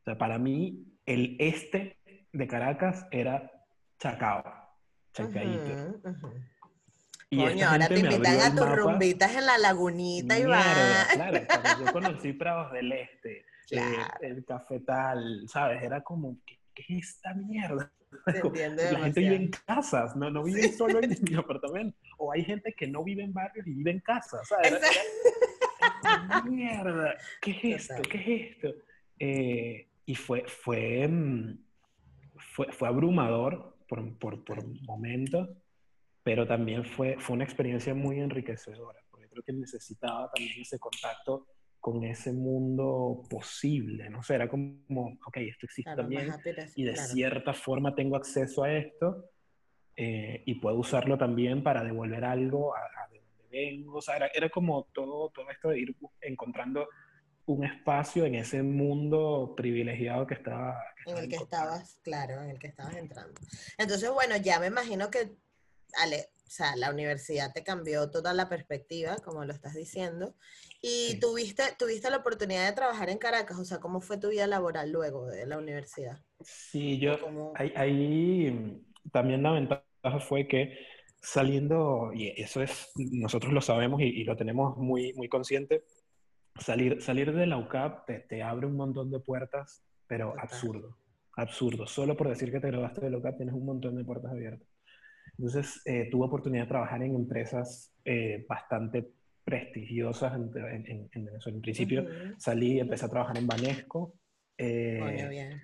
[0.00, 1.98] O sea, para mí el este
[2.32, 3.50] de Caracas era
[3.98, 4.42] Chacao,
[5.12, 5.72] Chacaíto.
[5.72, 6.34] Ujú, ujú.
[7.30, 10.62] Y Coño, ahora te invitan a tus rumbitas en la lagunita y va.
[11.14, 11.38] Claro,
[11.80, 14.14] yo conocí Prados del Este, eh, Claro.
[14.20, 15.82] el cafetal, ¿sabes?
[15.82, 17.92] Era como, ¿qué, qué es esta mierda?
[18.26, 21.96] Te entiendo La gente vive en casas, no, no vive solo en mi apartamento.
[22.18, 24.80] O hay gente que no vive en barrios y vive en casas, ¿sabes?
[26.44, 27.94] Mierda, ¿qué es esto?
[27.96, 28.10] Total.
[28.10, 28.74] ¿Qué es esto?
[29.18, 31.58] Eh, y fue, fue, mm,
[32.36, 35.48] fue, fue abrumador por, por, por momentos,
[36.22, 41.46] pero también fue, fue una experiencia muy enriquecedora, porque creo que necesitaba también ese contacto
[41.84, 44.22] con ese mundo posible, ¿no?
[44.22, 46.32] sé, era como, ok, esto existe Claro, también,
[46.76, 47.08] y de claro.
[47.12, 49.28] cierta forma tengo acceso a esto
[49.94, 53.98] eh, y puedo usarlo también para devolver algo a, a de donde vengo.
[53.98, 56.88] O sea, era, era como todo, todo esto de ir encontrando
[57.44, 60.82] un espacio en ese mundo privilegiado que estaba.
[61.04, 63.38] en el que estabas, claro, en el que estabas entrando.
[63.76, 65.36] Entonces, bueno, ya me imagino que
[66.02, 70.34] Ale, o sea, la universidad te cambió toda la perspectiva, como lo estás diciendo,
[70.82, 74.46] y tuviste, tuviste la oportunidad de trabajar en Caracas, o sea, ¿cómo fue tu vida
[74.46, 76.20] laboral luego de la universidad?
[76.40, 77.16] Sí, yo,
[77.56, 80.78] ahí, también la ventaja fue que
[81.22, 85.84] saliendo, y eso es, nosotros lo sabemos y, lo tenemos muy, muy consciente,
[86.60, 90.98] salir, salir de la UCAP te, abre un montón de puertas, pero absurdo,
[91.36, 91.86] absurdo.
[91.86, 94.73] Solo por decir que te graduaste de la UCAP tienes un montón de puertas abiertas.
[95.38, 99.10] Entonces, eh, tuve oportunidad de trabajar en empresas eh, bastante
[99.44, 101.56] prestigiosas en, en, en, Venezuela.
[101.56, 102.06] En principio
[102.38, 104.14] salí, empecé a trabajar en Banesco
[104.56, 105.60] eh,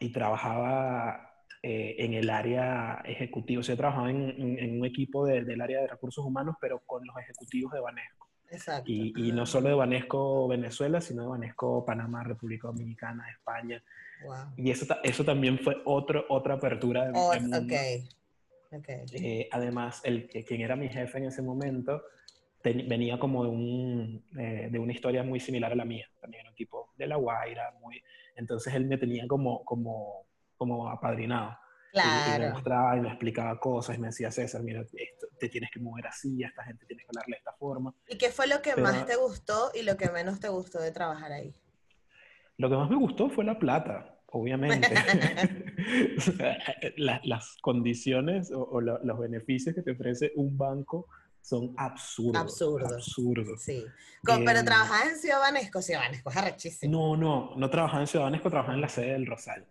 [0.00, 3.60] y trabajaba eh, en el área ejecutiva.
[3.60, 7.72] O sea, trabajaba en, un equipo del área de recursos humanos, pero con los ejecutivos
[7.72, 8.28] de Banesco.
[8.50, 8.90] Exacto.
[8.90, 13.82] Y, y no solo de Banesco Venezuela, sino de Banesco Panamá, República Dominicana, España.
[14.24, 14.36] Wow.
[14.56, 18.08] Y eso, eso también fue otro, otra apertura de, oh, okay.
[19.12, 22.02] Eh, además, el, quien era mi jefe en ese momento
[22.62, 26.08] venía como de, un, eh, de una historia muy similar a la mía.
[26.20, 28.02] También era un tipo de La Guaira, muy...
[28.36, 31.58] Entonces él me tenía como, como, como apadrinado.
[31.90, 32.44] Claro.
[32.44, 35.70] Y, me mostraba y me explicaba cosas y me decía, César, mira, esto, te tienes
[35.70, 37.94] que mover así, a esta gente tienes que hablarle de esta forma.
[38.08, 40.92] ¿Y qué fue lo que más te gustó y lo que menos te gustó de
[40.92, 41.52] trabajar ahí?
[42.56, 44.88] Lo que más me gustó fue la plata obviamente,
[46.96, 51.08] las condiciones o, los beneficios que te ofrece un banco
[51.40, 52.40] son absurdos.
[52.40, 52.92] Absurdos.
[52.92, 53.62] Absurdos.
[53.62, 53.84] Sí.
[54.24, 56.92] pero em, trabajaba en Ciudad Banesco, Ciudad Banesco es arrechísimo.
[56.92, 59.66] No, no, no trabajaba en Ciudad Banesco, trabajaba en la sede del Rosal.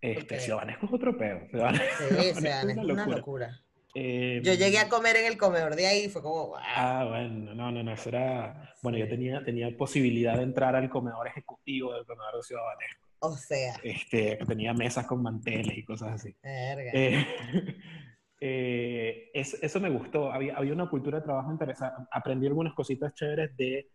[0.00, 1.14] Este, Ciudad Banesco es otro.
[1.14, 3.60] Ciudad sí, Ciudad Banesco es una locura.
[3.94, 6.56] Em, yo llegué a comer en el comedor de ahí y fue como, wow.
[6.60, 8.74] Ah, bueno, no, no, no, eso era...
[8.82, 13.05] Bueno, yo tenía, tenía posibilidad de entrar al comedor ejecutivo del comedor de Ciudad Banesco.
[13.20, 13.74] O sea.
[13.82, 16.34] Este, tenía mesas con manteles y cosas así.
[16.42, 17.26] Eh,
[18.40, 20.30] eh, eso, me gustó.
[20.30, 22.02] Había, había, una cultura de trabajo interesante.
[22.10, 23.88] Aprendí algunas cositas chéveres de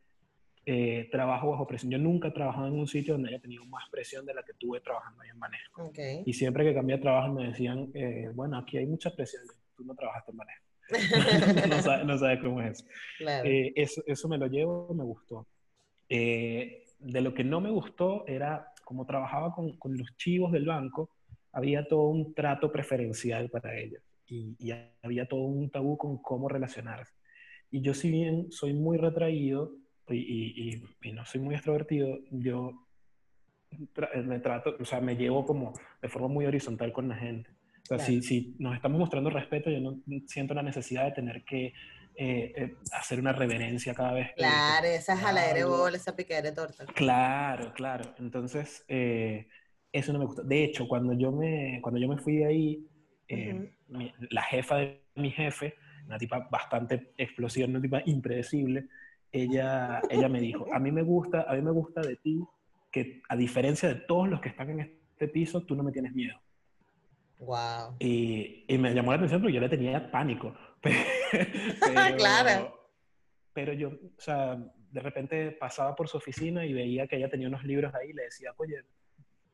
[0.66, 1.92] eh, trabajo bajo presión.
[1.92, 4.54] Yo nunca he trabajado en un sitio donde haya tenido más presión de la que
[4.54, 5.86] tuve trabajando ahí en Manejo.
[5.90, 6.24] Okay.
[6.26, 7.92] Y siempre que cambié de trabajo me decían,
[8.34, 9.44] bueno, aquí hay mucha presión.
[9.76, 10.62] Tú no trabajaste en Manejo.
[12.06, 12.86] no, sabes, cómo es.
[13.18, 13.48] Claro.
[13.76, 15.48] eso, eso me lo llevo, me gustó.
[16.10, 21.12] de lo que no me gustó era como trabajaba con, con, los chivos del banco,
[21.54, 24.70] había todo un trato preferencial para ellos y,
[25.02, 27.14] había todo un tabú con cómo relacionarse.
[27.70, 29.72] Y yo si bien soy muy retraído
[30.10, 32.86] y, y no soy muy extrovertido, yo
[34.26, 37.50] me trato, o sea, me llevo como de forma muy horizontal con la gente.
[37.84, 41.46] O sea, si, si, nos estamos mostrando respeto, yo no siento la necesidad de tener
[41.46, 41.72] que
[42.24, 44.30] eh, eh, hacer una reverencia cada vez.
[44.36, 46.86] Claro, esa jaladera de bola, esa piquera de torta.
[46.86, 48.14] Claro, claro.
[48.20, 49.48] Entonces, eh,
[49.92, 50.44] eso no me gusta.
[50.44, 52.88] De hecho, cuando yo me, cuando yo me fui de ahí,
[54.30, 55.74] la jefa de mi jefe,
[56.06, 58.88] una tipa bastante explosiva, una tipa impredecible,
[59.32, 62.40] ella, ella me dijo, a mí me gusta, a mí me gusta de ti
[62.92, 66.14] que a diferencia de todos los que están en este piso, tú no me tienes
[66.14, 66.40] miedo.
[67.40, 67.96] Wow.
[67.98, 70.54] Y, y, me llamó la atención porque yo le tenía pánico.
[70.82, 72.90] Pero, claro.
[73.54, 74.58] Pero yo, o sea,
[74.92, 78.14] de repente pasaba por su oficina y veía que ella tenía unos libros ahí y
[78.14, 78.84] le decía, oye,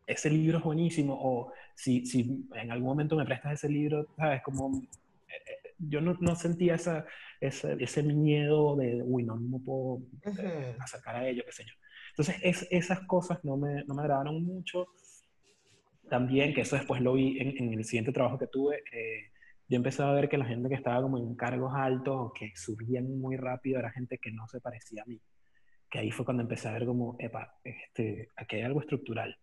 [0.06, 1.18] ese libro es buenísimo.
[1.20, 4.42] O si, si en algún momento me prestas ese libro, ¿sabes?
[4.42, 7.06] Como eh, eh, yo no, no sentía esa,
[7.42, 10.02] ese, ese, miedo de, uy, no, no me puedo
[10.40, 11.74] eh, acercar a ello, qué sé yo.
[12.12, 14.88] Entonces, es, esas cosas no me, no me agradaron mucho.
[16.10, 19.32] También, que eso después lo vi en, en el siguiente trabajo que tuve, eh,
[19.70, 22.54] yo empecé a ver que la gente que estaba como en cargos altos o que
[22.56, 25.22] subían muy rápido era gente que no se parecía a mí.
[25.90, 29.38] Que ahí fue cuando empecé a ver como, epa, este, aquí hay algo estructural.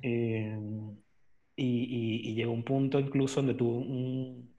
[0.00, 0.58] Eh,
[1.54, 3.84] y, y, llegó un punto incluso donde tuve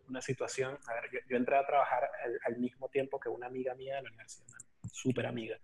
[0.07, 2.09] una situación, a ver, yo, entré a trabajar
[2.45, 5.57] al, mismo tiempo que una amiga mía de la universidad, una súper amiga,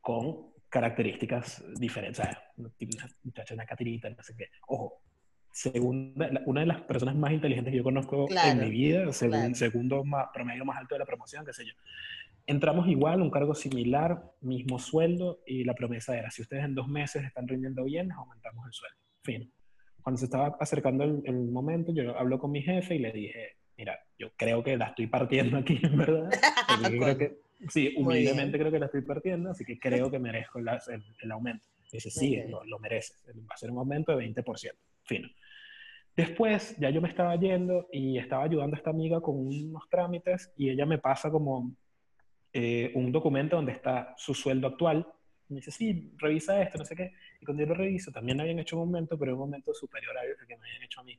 [0.00, 2.70] con características diferentes, o sea, una
[3.22, 4.48] muchacha, una catirita, no sé qué.
[4.66, 5.02] Ojo,
[5.58, 10.28] segunda, una de las personas más inteligentes que yo conozco en mi vida, segundo más,
[10.32, 11.72] promedio más alto de la promoción, qué sé yo.
[12.46, 16.86] Entramos igual, un cargo similar, mismo sueldo, y la promesa era, si ustedes en dos
[16.86, 18.96] meses están rindiendo bien, aumentamos el sueldo.
[19.24, 19.52] Fin.
[20.00, 23.98] Cuando se estaba acercando el, momento, yo hablo con mi jefe y le dije, mira,
[24.16, 26.30] yo creo que la estoy partiendo aquí, en verdad.
[26.88, 30.68] creo que, sí, humildemente creo que la estoy partiendo, así que creo que merezco el,
[31.20, 31.66] el, aumento.
[31.90, 33.24] Y dice, sí, lo, lo mereces.
[33.28, 34.72] Va a ser un aumento de 20%.
[35.04, 35.28] Fino.
[36.18, 40.52] Después ya yo me estaba yendo y estaba ayudando a esta amiga con unos trámites
[40.56, 41.70] y ella me pasa como
[42.52, 45.06] eh, un documento donde está su sueldo actual
[45.48, 47.12] me dice, sí, revisa esto, no sé qué.
[47.40, 50.46] Y cuando yo lo reviso, también habían hecho un momento, pero un momento superior al
[50.46, 51.18] que me habían hecho a mí.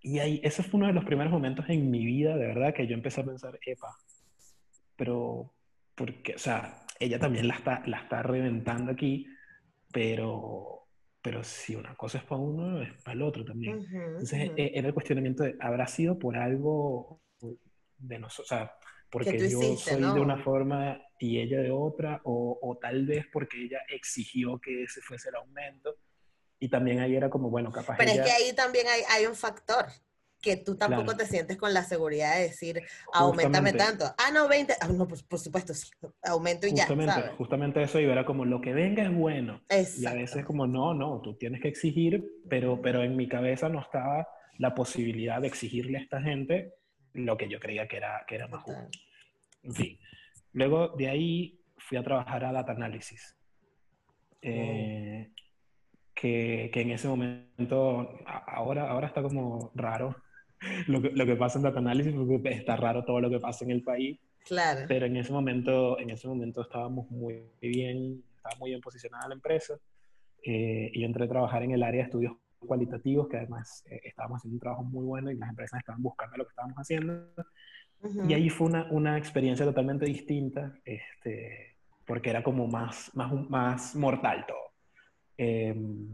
[0.00, 2.86] Y ahí, ese fue uno de los primeros momentos en mi vida, de verdad, que
[2.86, 3.96] yo empecé a pensar, epa,
[4.96, 5.52] pero,
[5.94, 9.28] porque, o sea, ella también la está, la está reventando aquí,
[9.92, 10.81] pero,
[11.22, 13.86] pero si una cosa es para uno, es para el otro también.
[13.92, 17.20] Entonces, e, era el cuestionamiento de, ¿habrá sido por algo
[17.98, 18.50] de nosotros?
[18.50, 18.74] O sea,
[19.08, 23.62] porque yo soy de una forma y ella de otra, o, o, tal vez porque
[23.64, 25.96] ella exigió que ese fuese el aumento.
[26.58, 27.96] Y también ahí era como, bueno, capaz.
[27.98, 29.86] Pero es que ahí también hay, hay un factor
[30.42, 32.82] que tú tampoco te sientes con la seguridad de decir,
[33.14, 34.04] aumentame tanto.
[34.18, 34.74] Ah, no, 20.
[34.80, 35.88] Ah, no, por, supuesto, sí.
[36.24, 36.86] Aumento y ya.
[36.86, 37.30] ¿sabes?
[37.38, 39.62] Justamente eso, y era como lo que venga es bueno.
[39.70, 43.68] Y a veces, como, no, no, tú tienes que exigir, pero, pero en mi cabeza
[43.68, 44.28] no estaba
[44.58, 46.74] la posibilidad de exigirle a esta gente
[47.14, 48.98] lo que yo creía que era, que era más justo.
[49.62, 49.98] En fin.
[50.52, 53.36] Luego de ahí fui a trabajar a Data Analysis.
[54.42, 55.30] Eh,
[56.14, 60.16] que, que, en ese momento, ahora, ahora está como raro
[60.86, 63.64] lo, que, lo que pasa en Data Analysis, porque está raro todo lo que pasa
[63.64, 64.18] en el país.
[64.44, 64.86] Claro.
[64.88, 69.34] Pero en ese momento, en ese momento estábamos muy bien, estaba muy bien posicionada la
[69.34, 69.78] empresa.
[70.44, 74.00] Eh, y yo entré a trabajar en el área de estudios cualitativos, que además eh,
[74.04, 77.28] estábamos haciendo un trabajo muy bueno y las empresas estaban buscando lo que estábamos haciendo.
[78.28, 83.94] Y ahí fue una, una, experiencia totalmente distinta, este, porque era como más, más, más
[83.94, 84.72] mortal todo.
[85.36, 86.08] Em,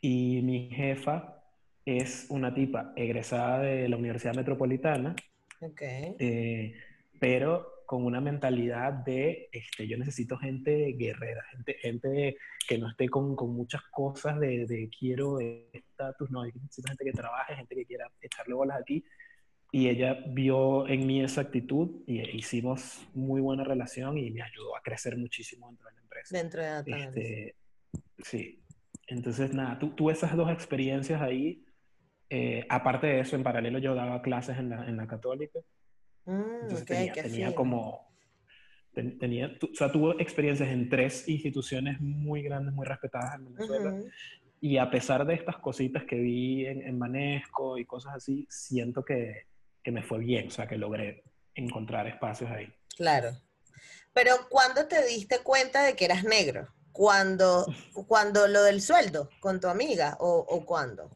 [0.00, 1.41] y mi jefa
[1.84, 5.14] es una tipa egresada de la Universidad Metropolitana,
[5.60, 6.14] okay.
[6.18, 6.74] eh,
[7.18, 13.08] pero con una mentalidad de, este, yo necesito gente guerrera, gente, gente que no esté
[13.08, 17.84] con, con muchas cosas de, de quiero estatus, no, necesito gente que trabaje, gente que
[17.84, 19.04] quiera echarle bolas aquí.
[19.74, 24.76] Y ella vio en mí esa actitud y hicimos muy buena relación y me ayudó
[24.76, 26.38] a crecer muchísimo dentro de la empresa.
[26.38, 27.54] Dentro de la este,
[28.22, 28.62] Sí.
[29.06, 31.64] Entonces, nada, tú, tú esas dos experiencias ahí,
[32.34, 35.58] eh, aparte de eso, en paralelo yo daba clases en la, en la católica.
[36.24, 38.10] Mm, Entonces tenía, tenía como,
[38.94, 44.00] tenía, o sea, tuvo experiencias en tres instituciones muy grandes, muy respetadas en Venezuela.
[44.62, 49.04] Y a pesar de estas cositas que vi en, en Manesco y cosas así, siento
[49.04, 49.48] que,
[49.82, 52.72] que me fue bien, o sea, que logré encontrar espacios ahí.
[52.96, 53.32] Claro.
[54.14, 56.66] Pero ¿cuándo te diste cuenta de que eras negro?
[56.92, 57.66] cuando,
[58.06, 61.10] cuando lo del sueldo con tu amiga o, o cuándo?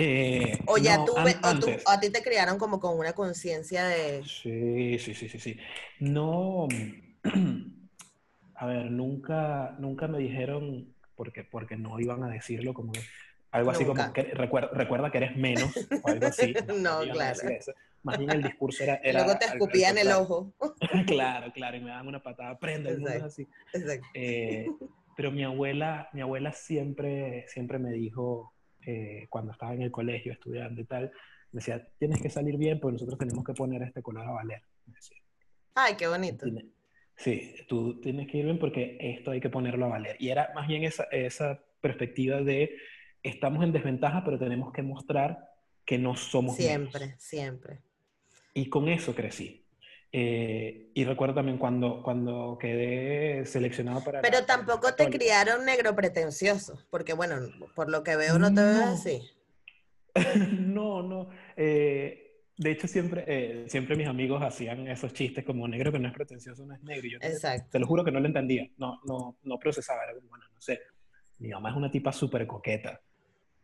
[0.00, 4.22] Eh, o ya tú, o a ti te criaron como con una conciencia de...
[4.22, 5.58] Sí, sí, sí, sí, sí.
[5.98, 6.68] No,
[8.54, 12.92] a ver, nunca, nunca me dijeron, porque, porque no iban a decirlo como
[13.50, 16.54] algo así como, que, recuerda, recuerda que eres menos, o algo así.
[16.78, 17.40] no, claro.
[18.04, 19.00] Más bien el discurso era...
[19.02, 20.52] era Luego te escupían el ojo.
[21.08, 23.48] claro, claro, y me daban una patada, prenda, el mundo así.
[23.72, 24.06] Exacto.
[24.14, 24.68] Eh,
[25.16, 28.52] pero mi abuela, mi abuela siempre, siempre me dijo,
[28.90, 31.12] eh, cuando estaba en el colegio estudiando y tal,
[31.52, 34.62] me decía, tienes que salir bien porque nosotros tenemos que poner este color a valer.
[35.74, 36.46] Ay, qué bonito.
[37.14, 40.16] Sí, tú tienes que ir bien porque esto hay que ponerlo a valer.
[40.18, 42.78] Y era más bien esa, esa perspectiva de,
[43.22, 45.38] estamos en desventaja, pero tenemos que mostrar
[45.84, 47.82] que no somos Siempre, siempre.
[48.54, 49.66] Y con eso crecí.
[50.10, 54.22] Eh, y recuerdo también cuando, cuando quedé seleccionado para...
[54.22, 57.36] Pero tampoco te criaron negro pretencioso, porque bueno,
[57.74, 59.22] por lo que veo no te ves así.
[60.58, 61.28] no, no.
[61.56, 66.08] Eh, de hecho, siempre, eh, siempre mis amigos hacían esos chistes como negro que no
[66.08, 67.06] es pretencioso, no es negro.
[67.06, 67.68] Y yo Exacto.
[67.70, 70.04] Te, lo juro que no lo entendía, no, no, no procesaba.
[70.04, 70.80] Era como, bueno, no sé,
[71.38, 73.00] mi mamá es una tipa súper coqueta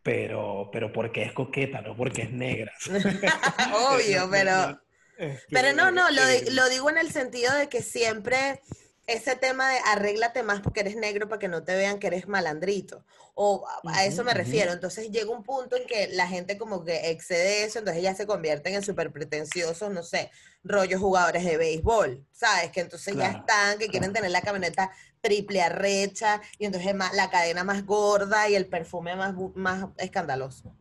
[0.05, 2.73] pero, pero porque es coqueta, no porque es negra.
[3.91, 4.79] Obvio, pero...
[5.51, 6.23] Pero no, no, lo,
[6.53, 8.61] lo, digo en el sentido de que siempre
[9.07, 12.27] ese tema de arréglate más porque eres negro para que no te vean que eres
[12.27, 13.05] malandrito.
[13.35, 14.73] O a eso me refiero.
[14.73, 18.27] Entonces llega un punto en que la gente como que excede eso, entonces ya se
[18.27, 20.31] convierten en súper pretenciosos, no sé,
[20.63, 22.71] rollos jugadores de béisbol, ¿sabes?
[22.71, 27.65] Que entonces ya están, que quieren tener la camioneta triple arrecha y entonces la cadena
[27.65, 30.75] más gorda y el perfume más, más escandaloso.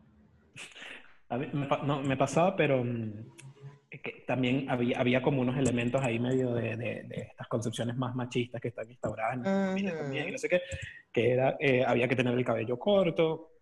[1.28, 3.34] A mí, no, me pasaba, pero mm,
[4.02, 8.60] que también había, había como unos elementos ahí medio de, de, estas concepciones más machistas
[8.60, 10.62] que están instauradas en la familia también, y no sé qué,
[11.12, 13.52] que era, eh, había que tener el cabello corto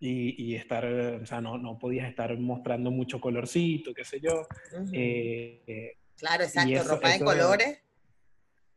[0.00, 4.46] y, y estar, o sea, no, no podías estar mostrando mucho colorcito, qué sé yo.
[4.92, 7.82] Eh, eh, claro, exacto, ropa de colores.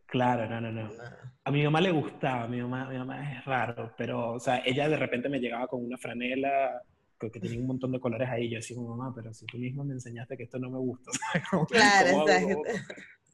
[0.06, 0.92] Claro, no, no, no.
[1.44, 4.90] A mi mamá le gustaba, mi mamá, mi mamá es raro, pero, o sea, ella
[4.90, 6.82] de repente me llegaba con una franela
[7.30, 8.50] que tenía un montón de colores ahí.
[8.50, 11.12] Yo decía, mamá, pero si tú mismo me enseñaste que esto no me gusta.
[11.70, 12.26] claro,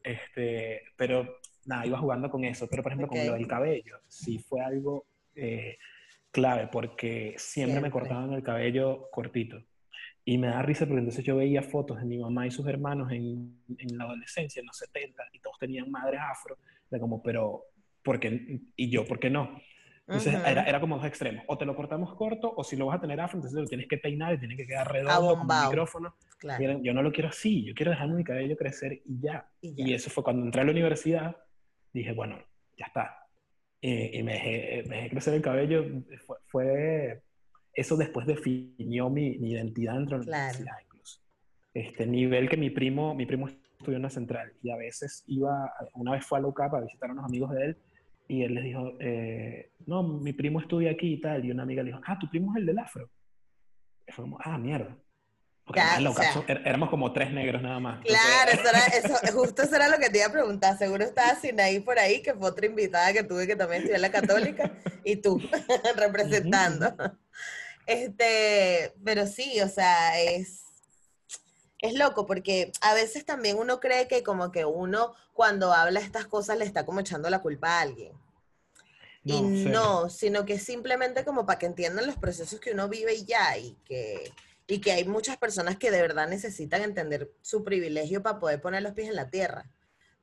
[0.04, 2.68] Este, pero nada, iba jugando con eso.
[2.70, 5.78] Pero, por ejemplo, con lo del cabello, sí fue algo eh,
[6.32, 9.64] clave, porque siempre, me cortaban el cabello cortito.
[10.26, 13.12] Y me da risa porque entonces yo veía fotos de mi mamá y sus hermanos
[13.12, 16.58] en, en la adolescencia, en los 70, y todos tenían madres afro.
[16.90, 17.64] De como, pero,
[18.04, 18.60] ¿por qué?
[18.76, 19.62] ¿Y yo, por qué no?
[20.08, 21.44] Entonces era, era, como dos extremos.
[21.48, 23.88] O te lo cortamos corto, o si lo vas a tener afro, entonces lo tienes
[23.88, 26.16] que peinar y tiene que quedar redondo con un micrófono.
[26.82, 29.50] Yo no lo quiero así, yo quiero dejar mi cabello crecer y ya.
[29.62, 31.36] y eso fue cuando entré a la universidad,
[31.92, 32.40] dije, bueno,
[32.78, 33.28] ya está.
[33.82, 35.86] y me dejé, me dejé, crecer el cabello.
[36.26, 37.24] Fue, fue,
[37.74, 41.20] eso después definió mi, mi identidad dentro de la universidad incluso.
[41.74, 45.74] Este nivel que mi primo, mi primo estudió en la central y a veces iba,
[45.94, 47.78] una vez fue a LOCAP a visitar a unos amigos de él
[48.28, 49.47] y él les dijo, eh,
[49.88, 51.44] no, mi primo estudia aquí y tal.
[51.44, 53.10] Y una amiga le dijo, ah, tu primo es el del afro.
[54.06, 54.96] Y fue como, ah, mierda.
[55.66, 55.82] Porque
[56.48, 58.00] er, éramos como tres negros nada más.
[58.06, 58.80] Claro, eso era,
[59.20, 60.78] eso, justo eso era lo que te iba a preguntar.
[60.78, 64.12] Seguro estaba Sinaí por ahí, que fue otra invitada que tuve que también estudiar la
[64.12, 64.72] católica,
[65.04, 65.42] y tú
[65.98, 66.94] representando.
[67.86, 70.64] Este, pero sí, o sea, es,
[71.80, 76.28] es loco porque a veces también uno cree que como que uno cuando habla estas
[76.28, 78.14] cosas le está como echando la culpa a alguien.
[79.28, 83.26] Y no, sino que simplemente como para que entiendan los procesos que uno vive y
[83.26, 84.32] ya, y que,
[84.68, 88.84] y que hay muchas personas que de verdad necesitan entender su privilegio para poder poner
[88.84, 89.70] los pies en la tierra.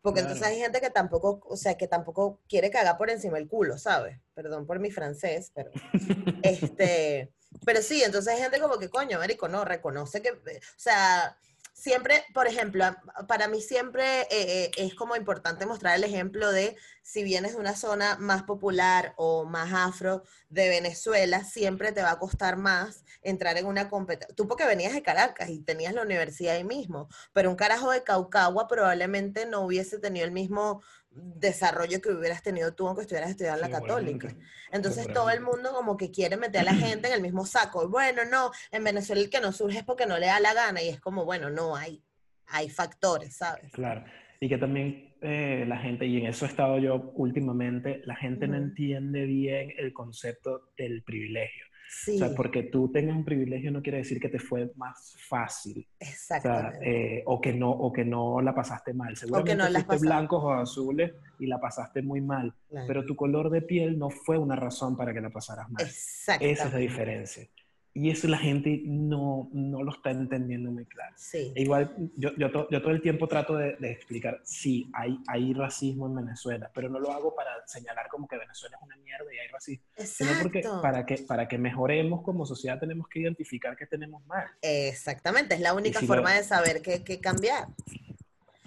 [0.03, 3.49] Porque entonces hay gente que tampoco, o sea, que tampoco quiere cagar por encima el
[3.49, 4.21] culo, ¿sabes?
[4.35, 5.71] Perdón por mi francés, pero
[6.43, 7.33] este,
[7.65, 10.39] pero sí, entonces hay gente como que, coño, Américo, no, reconoce que, o
[10.77, 11.39] sea,
[11.85, 12.83] siempre, por ejemplo,
[13.29, 17.59] para mí siempre eh, eh, es como importante mostrar el ejemplo de si vienes de
[17.59, 23.05] una zona más popular o más afro de Venezuela, siempre te va a costar más
[23.21, 24.35] entrar en una competencia.
[24.35, 28.03] Tú porque venías de Caracas y tenías la universidad ahí mismo, pero un carajo de
[28.03, 30.83] Caucagua probablemente no hubiese tenido el mismo
[31.15, 34.35] desarrollo que hubieras tenido tú aunque estuvieras estudiando la católica.
[34.73, 37.89] Entonces todo el mundo como que quiere meter a la gente en el mismo saco.
[37.89, 40.83] Bueno, no, en Venezuela el que no surge es porque no le da la gana
[40.83, 42.03] y es como, bueno, no, hay,
[42.47, 43.73] hay factores, ¿sabes?
[43.73, 44.05] Claro.
[44.41, 48.47] Y que también eh, la gente, y en eso he estado yo últimamente, la gente
[48.47, 51.65] no entiende bien el concepto del privilegio.
[52.07, 55.87] O sea, porque tú tengas un privilegio no quiere decir que te fue más fácil.
[55.99, 56.79] Exactamente.
[56.79, 59.17] O, sea, eh, o, que, no, o que no la pasaste mal.
[59.17, 62.55] Seguramente o que no fuiste blancos o azules y la pasaste muy mal.
[62.87, 65.85] Pero tu color de piel no fue una razón para que la pasaras mal.
[65.85, 67.49] Esa es la diferencia.
[67.97, 71.15] Y eso la gente no, no lo está entendiendo muy claro.
[71.17, 71.53] Sí.
[71.55, 75.55] E igual, yo, yo, yo, todo el tiempo trato de, de, explicar, sí, hay, hay
[75.55, 79.33] racismo en Venezuela, pero no lo hago para señalar como que Venezuela es una mierda
[79.33, 79.85] y hay racismo.
[79.97, 80.25] Exacto.
[80.25, 84.49] Sino porque para que, para que mejoremos como sociedad tenemos que identificar que tenemos mal.
[84.61, 87.69] Exactamente, es la única forma de saber qué, qué cambiar.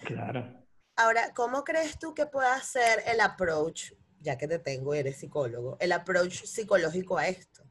[0.05, 0.47] Claro.
[0.95, 5.17] Ahora, ¿cómo crees tú que pueda ser el approach, ya que te tengo y eres
[5.17, 7.66] psicólogo, el approach psicológico a esto?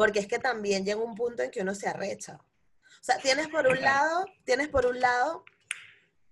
[0.00, 2.38] Porque es que también llega un punto en que uno se arrecha.
[2.40, 5.44] O sea, tienes por un lado, tienes por un lado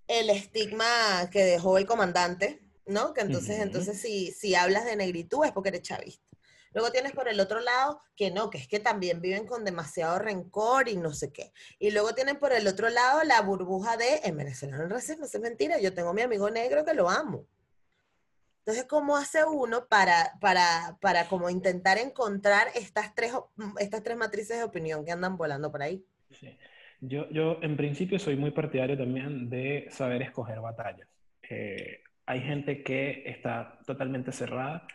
[0.07, 3.13] el estigma que dejó el comandante, ¿no?
[3.13, 6.27] Que entonces, entonces si, si hablas de negritud es porque eres chavista.
[6.73, 10.19] Luego tienes por el otro lado que no, que es que también viven con demasiado
[10.19, 11.53] rencor y no sé qué.
[11.79, 15.27] Y luego tienen por el otro lado la burbuja de, en Venezuela no es racismo,
[15.27, 17.47] es mentira, yo tengo a mi amigo negro que lo amo.
[18.69, 23.33] Entonces, ¿cómo hace uno para, para, para como intentar encontrar estas tres,
[23.81, 26.05] estas tres matrices de opinión que andan volando por ahí?
[27.01, 31.09] Yo, yo, en principio, soy muy partidario también de saber escoger batallas.
[31.49, 34.87] Eh, hay gente que está totalmente cerrada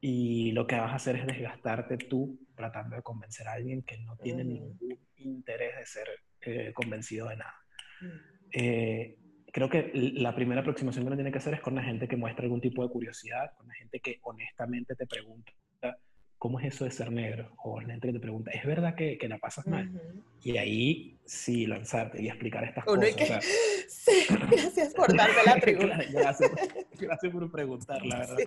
[0.00, 3.98] y lo que vas a hacer es desgastarte tú tratando de convencer a alguien que
[3.98, 6.08] no tiene ningún interés de ser
[6.40, 7.60] eh, convencido de nada.
[8.00, 8.06] Mm.
[8.52, 9.18] Eh,
[9.58, 12.16] creo que la primera aproximación que uno tiene que hacer es con la gente que
[12.16, 15.52] muestra algún tipo de curiosidad, con la gente que honestamente te pregunta,
[16.38, 17.50] ¿cómo es eso de ser negro?
[17.64, 19.90] O la gente que te pregunta, ¿es verdad que, que la pasas mal?
[20.44, 23.44] Y ahí sí lanzarte y explicar estas cosas.
[23.88, 25.98] sí, gracias por darme la pregunta.
[26.12, 26.52] gracias,
[26.96, 28.38] gracias, por preguntar, la verdad.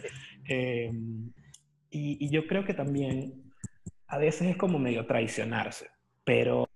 [0.45, 1.29] Em,
[1.89, 3.51] y, y, yo creo que también
[4.07, 5.89] a veces es como medio traicionarse,
[6.23, 6.69] pero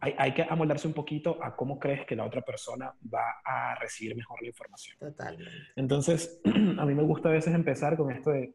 [0.00, 4.14] hay, que amoldarse un poquito a cómo crees que la otra persona va a recibir
[4.14, 4.96] mejor la información.
[4.98, 5.52] Totalmente.
[5.74, 6.40] Entonces,
[6.78, 8.54] a mí me gusta a veces empezar con esto de,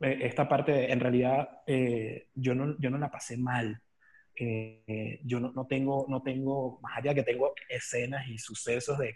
[0.00, 3.80] eh, esta parte de, en realidad, eh, yo, no, yo no la pasé mal.
[4.34, 9.14] Eh, yo no, no, tengo, no tengo, más allá que tengo escenas y sucesos de,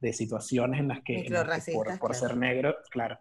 [0.00, 1.30] de, situaciones en las que,
[1.72, 3.18] por, por ser negro, claro,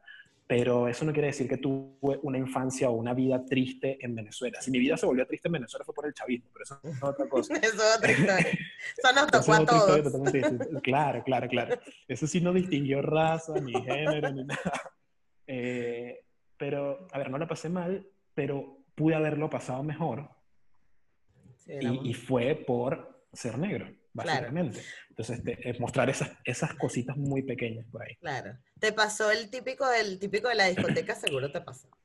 [0.52, 4.62] pero eso no quiere decir que tuve una infancia o una vida triste en Venezuela.
[4.62, 7.02] Si mi vida se volvió triste en Venezuela fue por el chavismo, pero eso es
[7.02, 7.54] otra cosa.
[7.56, 8.60] eso es otra historia.
[8.98, 10.82] Eso nos tocó a todos.
[10.84, 11.80] claro, claro, claro.
[12.06, 14.92] Eso sí no distinguió raza, ni género, ni nada.
[15.48, 16.20] Eh,
[16.58, 20.32] pero, a ver, no la pasé mal, pero pude haberlo pasado mejor.
[21.66, 24.82] y, y, fue por ser negro básicamente.
[25.10, 28.16] Entonces, es mostrar esas, esas cositas muy pequeñas por ahí.
[28.16, 28.58] Claro.
[28.80, 31.16] ¿Te pasó el típico, el típico de la discoteca?
[31.16, 31.88] Seguro te pasó.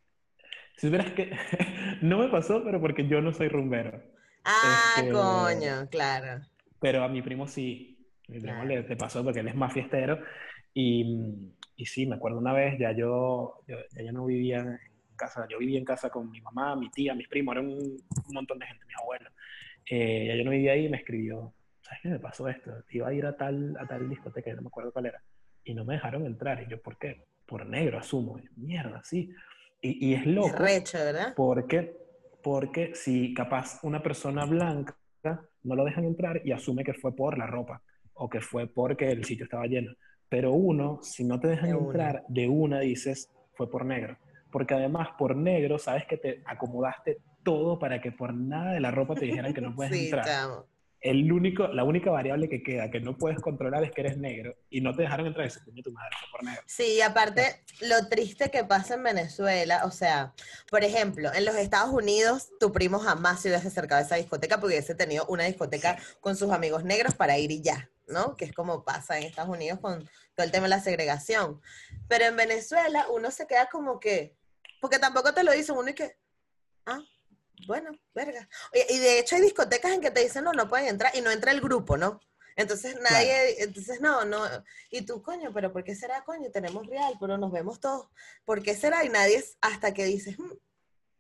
[0.79, 1.31] Si verás que
[2.03, 4.03] no me pasó, pero porque yo no soy rumbero.
[4.45, 6.43] Ah, este, coño, claro.
[6.79, 7.97] Pero a mi primo sí.
[8.29, 10.21] Mi primo le, pasó porque él es más fiestero.
[10.75, 15.47] Y, y, sí, me acuerdo una vez, ya yo, ya yo no vivía en casa,
[15.49, 18.59] yo vivía en casa con mi mamá, mi tía, mis primos, era un, un montón
[18.59, 19.33] de gente, mis abuelos.
[19.89, 21.55] Eh, ya yo no vivía ahí y me escribió,
[21.87, 22.73] ¿sabes qué me pasó esto?
[22.91, 25.23] Iba a ir a tal, a tal discoteca, no me acuerdo cuál era,
[25.63, 26.63] y no me dejaron entrar.
[26.63, 27.25] Y yo, ¿por qué?
[27.47, 28.41] Por negro, asumo.
[28.57, 29.31] mierda, sí.
[29.81, 30.57] Y, y es loco.
[30.57, 31.35] recho, ¿verdad?
[31.37, 31.97] Porque,
[32.43, 34.97] porque si capaz una persona blanca
[35.63, 37.83] no lo dejan entrar y asume que fue por la ropa
[38.15, 39.93] o que fue porque el sitio estaba lleno.
[40.29, 44.17] Pero uno, si no te dejan entrar, de una dices, fue por negro.
[44.51, 48.91] Porque además, por negro, sabes que te acomodaste todo para que por nada de la
[48.91, 50.67] ropa te dijeran que no puedes sí, entrar
[51.11, 54.57] el único, la única variable que queda que no puedes controlar es que eres negro
[54.71, 56.63] y no te dejaron entrar ese coño tu madre por negro.
[56.67, 60.35] Sí, aparte lo triste que pasa en Venezuela, o sea,
[60.69, 64.59] por ejemplo, en los Estados Unidos tu primo jamás se hubiese acercado a esa discoteca
[64.59, 68.37] porque hubiese tenido una discoteca con sus amigos negros para ir y ya, ¿no?
[68.37, 70.05] Que es como pasa en Estados Unidos con
[70.35, 71.61] todo el tema de la segregación.
[72.09, 74.35] Pero en Venezuela uno se queda como que,
[74.81, 76.17] porque tampoco te lo dicen uno y que,
[76.87, 77.01] ah,
[77.67, 78.49] bueno, verga.
[78.89, 81.31] y de hecho hay discotecas en que te dicen, no, no pueden entrar y no
[81.31, 82.21] entra el grupo, ¿no?
[82.57, 84.41] Entonces nadie, entonces no, no,
[84.91, 86.51] y tú, coño, pero ¿por qué será, coño?
[86.51, 88.09] Tenemos real, pero nos vemos todos.
[88.47, 89.05] ¿Por qué será?
[89.05, 90.53] Y nadie es hasta que dices, hmm,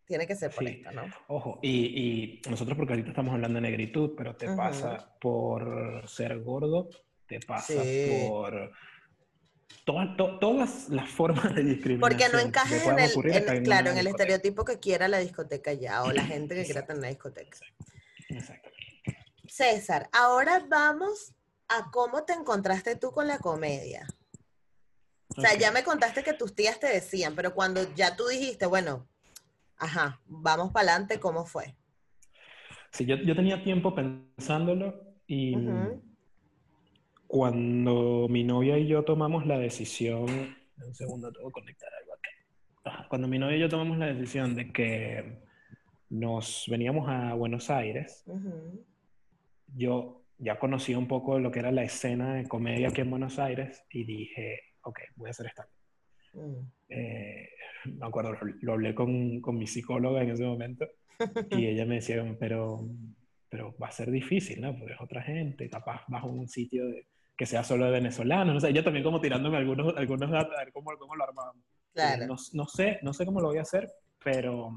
[0.06, 1.02] tiene que ser por esto, ¿no?
[1.28, 6.40] Ojo, y, y, nosotros porque ahorita estamos hablando de negritud, pero te pasa por ser
[6.40, 6.88] gordo,
[7.26, 7.82] te pasa
[8.26, 8.72] por
[9.84, 12.00] todas las formas de discriminación.
[12.00, 16.12] Porque no encajes en el, claro, en el estereotipo que quiera la discoteca ya, o
[16.12, 17.58] la gente que quiera tener la discoteca.
[18.28, 18.68] Exacto.
[19.48, 21.34] César, ahora vamos
[21.68, 24.06] a cómo te encontraste tú con la comedia.
[25.36, 28.66] O sea, ya me contaste que tus tías te decían, pero cuando ya tú dijiste,
[28.66, 29.06] bueno,
[29.76, 31.76] ajá, vamos para adelante, ¿cómo fue?
[32.90, 35.54] Sí, yo, yo, tenía tiempo pensándolo y,
[37.26, 43.08] cuando mi novia y yo tomamos la decisión, un segundo, tengo que conectar algo aquí.
[43.08, 45.42] Cuando mi novia y yo tomamos la decisión de que
[46.10, 48.24] nos veníamos a Buenos Aires,
[49.74, 53.38] yo ya conocía un poco lo que era la escena de comedia aquí en Buenos
[53.38, 55.68] Aires y dije, ok, voy a hacer esta.
[56.34, 56.70] Mm.
[56.88, 57.48] Eh,
[57.98, 60.86] me acuerdo, lo, hablé con, con, mi psicóloga en ese momento
[61.50, 62.88] y ella me decía, pero,
[63.48, 64.76] pero va a ser difícil, ¿no?
[64.78, 67.06] Porque es otra gente, capaz vas a un sitio de,
[67.36, 70.64] que sea solo de venezolanos, no sé, yo también como tirándome algunos, algunos datos, a
[70.64, 71.62] ver cómo, cómo lo armamos.
[71.92, 72.26] Claro.
[72.26, 73.88] No, no, sé, no sé cómo lo voy a hacer,
[74.22, 74.70] pero,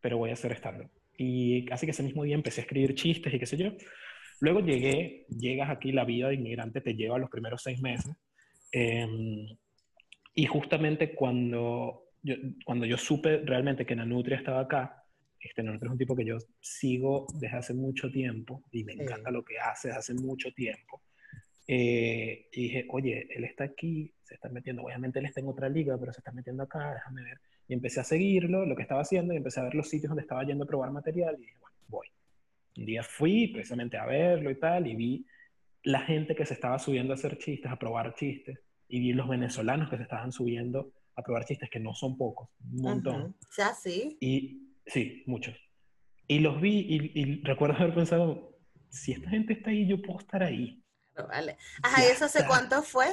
[0.00, 0.88] pero voy a hacer estando.
[1.16, 3.70] Y casi que ese mismo día empecé a escribir chistes y qué sé yo.
[4.40, 8.14] Luego llegué, llegas aquí, la vida de inmigrante te lleva los primeros seis meses.
[8.72, 9.46] Em,
[10.34, 15.04] y justamente cuando yo, cuando yo supe realmente que Nanutria estaba acá,
[15.38, 19.30] este Nanutria es un tipo que yo sigo desde hace mucho tiempo y me encanta
[19.30, 21.02] lo que hace desde hace mucho tiempo.
[21.66, 25.68] Eh, y dije, oye, él está aquí, se está metiendo, obviamente él está en otra
[25.68, 27.38] liga, pero se está metiendo acá, déjame ver.
[27.68, 30.22] Y empecé a seguirlo, lo que estaba haciendo, y empecé a ver los sitios donde
[30.22, 32.08] estaba yendo a probar material, y dije, bueno, voy.
[32.76, 35.26] Un día fui precisamente a verlo y tal, y vi
[35.84, 38.58] la gente que se estaba subiendo a hacer chistes, a probar chistes,
[38.88, 42.48] y vi los venezolanos que se estaban subiendo a probar chistes, que no son pocos,
[42.72, 43.36] un montón.
[43.56, 44.16] Ya sí.
[44.20, 45.54] Y sí, muchos.
[46.26, 48.56] Y los vi y, y recuerdo haber pensado,
[48.88, 50.81] si esta gente está ahí, yo puedo estar ahí.
[51.16, 51.56] Vale.
[51.82, 53.06] Ajá, ¿y eso hace cuánto fue?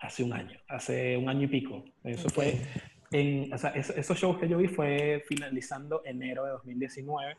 [0.00, 1.84] Hace un año, hace un año y pico.
[2.02, 2.60] Eso fue,
[3.12, 7.36] en, o sea, esos shows que yo vi fue finalizando enero de 2019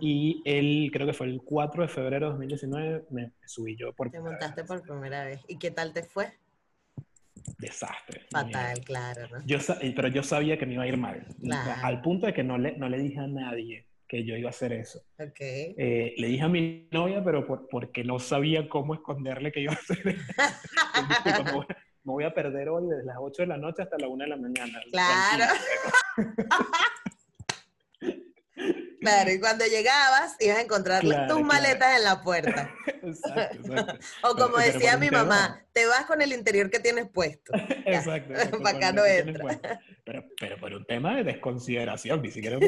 [0.00, 4.10] y el, creo que fue el 4 de febrero de 2019 me subí yo por
[4.10, 5.40] Te montaste por primera vez.
[5.48, 6.32] ¿Y qué tal te fue?
[7.58, 8.26] Desastre.
[8.30, 9.28] Fatal, claro.
[9.28, 9.46] ¿no?
[9.46, 9.58] Yo,
[9.94, 11.26] pero yo sabía que me iba a ir mal.
[11.82, 14.50] Al punto de que no le, no le dije a nadie que yo iba a
[14.50, 15.02] hacer eso.
[15.18, 15.74] Okay.
[15.78, 19.76] Eh, le dije a mi novia, pero porque no sabía cómo esconderle que iba a
[19.76, 21.66] hacer eso.
[22.04, 24.28] me, voy, a perder hoy desde las 8 de la noche hasta la 1 de
[24.28, 24.82] la mañana.
[24.90, 25.44] Claro.
[29.02, 32.72] Claro, y cuando llegabas ibas a encontrar tus maletas en la puerta.
[33.02, 33.98] exacto, exacto.
[34.22, 37.52] O como decía mi mamá, te vas con el interior que tienes puesto.
[37.84, 38.32] exacto.
[38.62, 39.58] Para acá no entra.
[40.04, 42.58] Pero, pero por un tema de desconsideración, ni siquiera.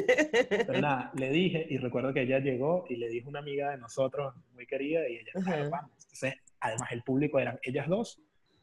[0.48, 3.78] Pero nada, le dije, y recuerdo que ella llegó y le dijo una amiga de
[3.78, 5.90] nosotros, muy querida, y ella, uh vamos.
[6.02, 8.20] Entonces, además, el público eran ellas dos,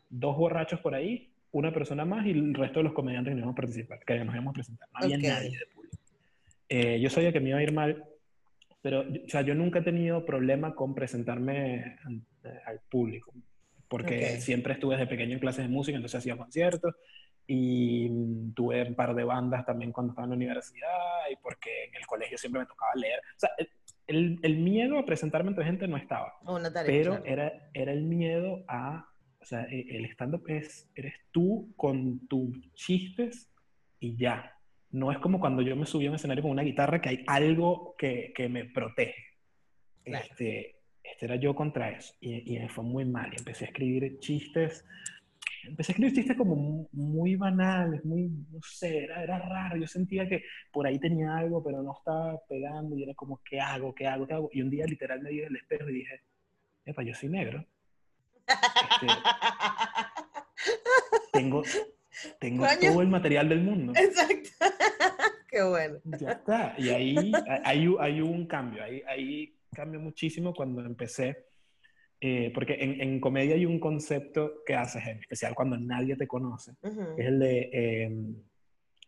[0.09, 3.43] dos borrachos por ahí, una persona más y el resto de los comediantes que nos
[3.43, 4.89] íbamos a participar, que nos íbamos a presentar.
[4.93, 5.80] No había nadie de público.
[6.73, 8.01] Eh, yo sabía que me iba a ir mal,
[8.81, 11.97] pero o sea, yo nunca he tenido problema con presentarme
[12.65, 13.33] al público,
[13.89, 16.95] porque siempre estuve desde pequeño en clases de música, entonces hacía conciertos
[17.45, 21.87] y mm, tuve un par de bandas también cuando estaba en la universidad y porque
[21.89, 23.19] en el colegio siempre me tocaba leer.
[23.19, 23.49] O sea,
[24.07, 26.35] el, el miedo a presentarme entre gente no estaba,
[26.85, 29.09] pero era, era el miedo a,
[29.41, 33.51] o sea, e, el stand-up es, eres tú con tus chistes
[33.99, 34.55] y ya
[34.91, 37.23] no es como cuando yo me subí a un escenario con una guitarra que hay
[37.27, 39.15] algo que, que me protege.
[40.03, 43.31] Este, este era yo contra eso y, y, me fue muy mal.
[43.37, 44.85] Empecé a escribir chistes,
[45.63, 49.77] empecé a escribir chistes como muy banales, muy, no sé, era, era, raro.
[49.77, 53.59] Yo sentía que por ahí tenía algo, pero no estaba pegando y era como, ¿qué
[53.59, 53.93] hago?
[53.93, 54.27] ¿Qué hago?
[54.27, 54.49] ¿Qué hago?
[54.51, 56.21] Y un día literal me di el espejo y dije,
[56.85, 57.65] epa, yo soy negro.
[59.01, 59.07] Este,
[61.31, 61.63] tengo,
[62.39, 63.93] tengo todo el material del mundo.
[63.95, 64.49] Exacto.
[65.49, 65.99] Qué bueno.
[66.05, 66.75] Ya está.
[66.77, 67.31] Y ahí
[67.63, 68.83] hay, hay un cambio.
[68.83, 71.45] Ahí, ahí cambió muchísimo cuando empecé.
[72.23, 76.27] Eh, porque en, en, comedia hay un concepto que haces, en especial cuando nadie te
[76.27, 76.73] conoce,
[77.17, 78.35] es el de em,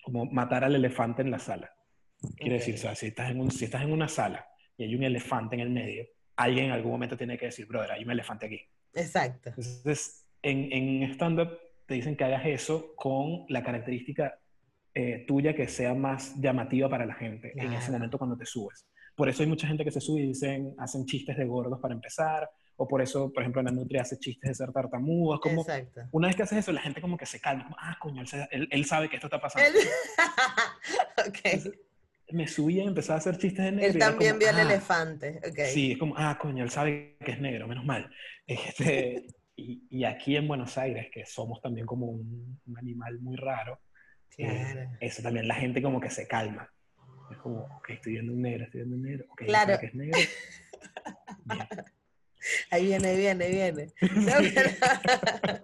[0.01, 1.72] como matar al elefante en la sala.
[2.36, 4.47] Quiere decir, o sea, si estás, en un, si estás en una sala
[4.78, 7.91] y hay un elefante en el medio, alguien en algún momento tiene que decir, brother,
[7.91, 8.62] hay un elefante aquí.
[8.95, 9.49] Exacto.
[9.49, 14.39] Entonces, en, en stand-up te dicen que hagas eso con la característica
[14.93, 18.88] eh, tuya que sea más llamativa para la gente en ese momento cuando te subes.
[19.15, 21.93] Por eso hay mucha gente que se sube y dicen, hacen chistes de gordos para
[21.93, 25.39] empezar, o por eso, por ejemplo, la Nutria hace chistes de ser tartamudo.
[25.39, 26.01] como, Exacto.
[26.11, 28.86] una vez que haces eso, la gente como que se calma, como, ah, coño, él,
[28.86, 29.67] sabe que esto está pasando.
[31.27, 31.73] ok.
[32.31, 33.91] me subí y empecé a hacer chistes de negro.
[33.93, 34.61] Él también vio el ah".
[34.63, 35.39] elefante.
[35.51, 35.71] Okay.
[35.71, 38.09] Sí, es como, ah, coño, él sabe que es negro, menos mal.
[38.45, 39.25] Este,
[39.56, 43.80] y, aquí en Buenos Aires, que somos también como un, animal muy raro,
[44.38, 46.72] eh, eso también la gente como que se calma.
[47.32, 49.80] Es como, ok, estoy viendo un negro, estoy viendo un negro, ok, claro.
[49.80, 50.20] que es negro.
[52.72, 53.93] Ahí viene, viene, viene.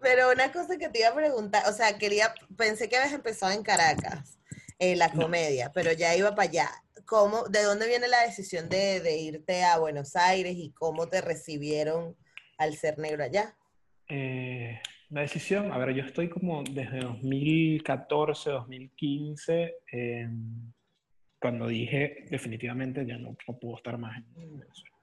[0.00, 3.52] pero, una cosa que te iba a preguntar, o sea, quería, pensé que habías empezado
[3.52, 4.38] en Caracas,
[4.78, 6.70] en la comedia, pero ya iba para allá.
[7.04, 11.20] ¿Cómo, ¿De dónde viene la decisión de, de irte a Buenos Aires y cómo te
[11.20, 12.16] recibieron
[12.62, 13.54] al ser negro allá?
[14.08, 19.74] Eh, la decisión, a ver, yo estoy como desde 2014, 2015,
[21.38, 24.96] cuando dije definitivamente ya no, puedo estar más en Venezuela.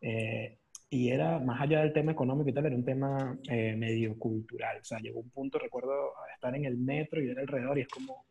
[0.00, 0.58] Eh,
[0.90, 4.78] y era, más allá del tema económico y tal, era un tema eh, medio cultural.
[4.78, 7.88] O sea, llegó un punto, recuerdo, estar en el metro y ver alrededor y es
[7.88, 8.26] como,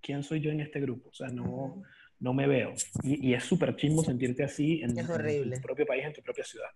[0.00, 1.08] ¿quién soy yo en este grupo?
[1.08, 1.82] O sea, no,
[2.20, 2.74] no me veo.
[3.02, 6.70] Y, es súper chismo sentirte así en, en, tu propio país, en tu propia ciudad.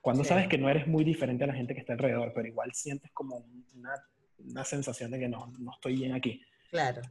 [0.00, 2.72] Cuando sabes que no eres muy diferente a la gente que está alrededor, pero igual
[2.72, 3.44] sientes como
[3.74, 3.94] una,
[4.38, 6.42] una sensación de que no, no estoy bien aquí.
[6.70, 7.02] Claro.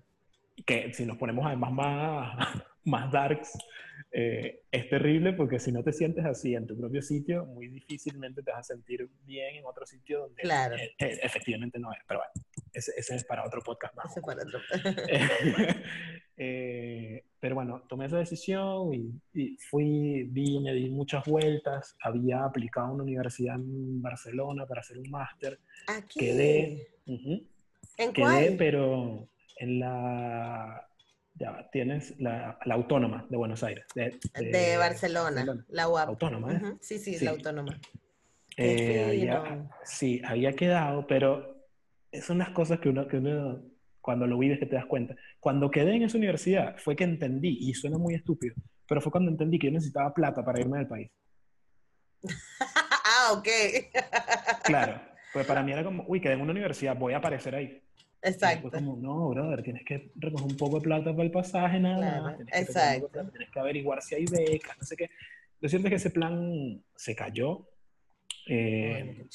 [0.65, 3.57] Que si nos ponemos además más, más darks,
[4.11, 8.41] eh, es terrible porque si no te sientes así en tu propio sitio, muy difícilmente
[8.41, 10.75] te vas a sentir bien en otro sitio donde claro.
[10.75, 11.99] Eh, eh, efectivamente no es.
[12.07, 12.31] Pero bueno,
[12.73, 14.11] ese, ese, es para otro podcast más.
[14.11, 14.59] Ese para otro.
[17.39, 21.95] pero bueno, tomé esa decisión y, y, fui, vine, di muchas vueltas.
[22.01, 25.59] Había aplicado a una universidad en Barcelona para hacer un máster.
[25.87, 26.19] Aquí.
[26.19, 26.87] Quedé.
[27.05, 29.27] ¿En quedé, pero
[29.57, 30.88] en la
[31.39, 33.85] ya tienes la, la, Autónoma de Buenos Aires.
[33.95, 36.09] De, Barcelona, la UAP.
[36.09, 36.61] Autónoma, ¿eh?
[36.81, 37.79] sí, sí, la Autónoma.
[38.57, 39.29] Eh,
[39.83, 41.65] sí, había quedado, pero
[42.21, 43.61] son las cosas que uno, que uno,
[44.01, 45.15] cuando lo vives, que te das cuenta.
[45.39, 49.31] Cuando quedé en esa universidad, fue que entendí, y suena muy estúpido, pero fue cuando
[49.31, 51.09] entendí que yo necesitaba plata para irme del país.
[53.05, 53.47] ah, ok.
[54.63, 57.81] claro, pues para mí era como, uy, quedé en una universidad, voy a aparecer ahí.
[58.21, 58.69] Exacto.
[58.69, 62.35] como, no, brother, tienes que recoger un poco de plata para el pasaje, nada más.
[62.35, 63.11] Tienes Exacto.
[63.11, 65.09] Que tienes que averiguar si hay becas, no sé qué.
[65.61, 67.67] Lo cierto es que ese plan se cayó.
[68.47, 69.25] Eh,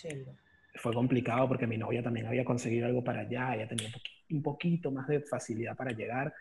[0.76, 3.88] fue complicado porque mi novia también había conseguido algo para allá, ella tenía
[4.30, 6.34] un, poquito más de facilidad para llegar.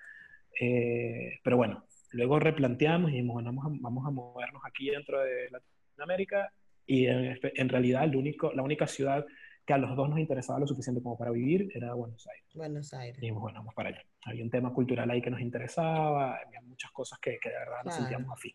[0.60, 5.22] Eh, pero bueno, luego replanteamos y dijimos, bueno, vamos a, vamos a movernos aquí dentro
[5.22, 6.52] de Latinoamérica
[6.86, 9.26] y en, en realidad el único, la única ciudad
[9.66, 12.46] que a los dos nos interesaba lo suficiente como para vivir, era Buenos Aires.
[12.54, 13.18] Buenos Aires.
[13.18, 14.04] Y dijimos, bueno, vamos para allá.
[14.26, 17.84] Había un tema cultural ahí que nos interesaba, había muchas cosas que, que de verdad
[17.86, 18.54] nos sentíamos afín.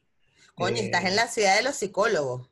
[0.55, 2.49] Coño, estás en la eh, ciudad de los psicólogos.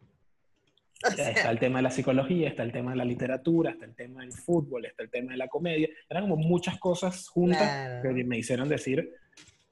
[1.02, 4.22] Está el tema de la psicología, está el tema de la literatura, está el tema
[4.22, 5.88] del fútbol, está el tema de la comedia.
[6.09, 9.12] Eran como muchas cosas juntas que me hicieron decir,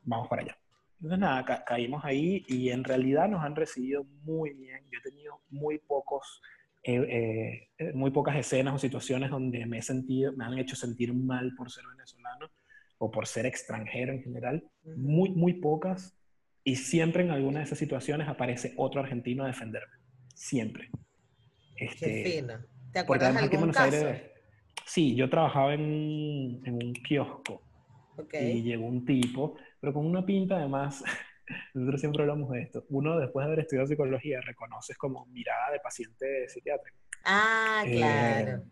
[0.03, 0.59] vamos para allá.
[0.97, 4.81] Entonces, nada, caímos ahí y en realidad nos han recibido muy bien.
[4.91, 6.41] Yo he tenido muy pocos,
[6.87, 11.15] eh, eh, muy pocas escenas o situaciones donde me he sentido, me han hecho sentir
[11.15, 12.51] mal por ser venezolano
[12.99, 14.65] o por ser extranjero en general.
[14.97, 16.15] Muy, muy pocas.
[16.63, 19.95] Y siempre en alguna de esas situaciones aparece otro argentino a defenderme.
[20.35, 20.91] Siempre.
[21.77, 22.55] Este, Qué fino.
[22.93, 24.07] ¿Te acuerdas de algún caso?
[24.87, 27.63] sí, yo trabajaba en, en un kiosco.
[28.33, 31.03] Y llegó un tipo, pero con una pinta además,
[31.75, 35.81] nosotros siempre hablamos de esto, uno después de haber estudiado psicología reconoces como mirada de
[35.81, 36.97] paciente psiquiátrico.
[37.25, 38.65] Ah, eh, claro.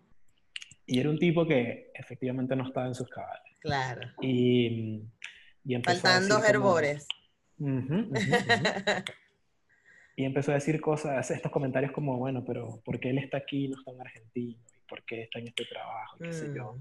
[0.86, 3.56] y era un tipo que efectivamente no estaba en sus cabales.
[3.60, 4.00] Claro.
[4.20, 5.02] Y,
[5.64, 7.06] y Faltando herbores.
[10.16, 13.66] y empezó a decir cosas, estos comentarios como, bueno, pero ¿por qué él está aquí
[13.66, 14.62] y no está en Argentina?
[14.74, 16.18] ¿Y por qué está en este trabajo?
[16.18, 16.72] ¿Qué sé yo?
[16.72, 16.80] Mm.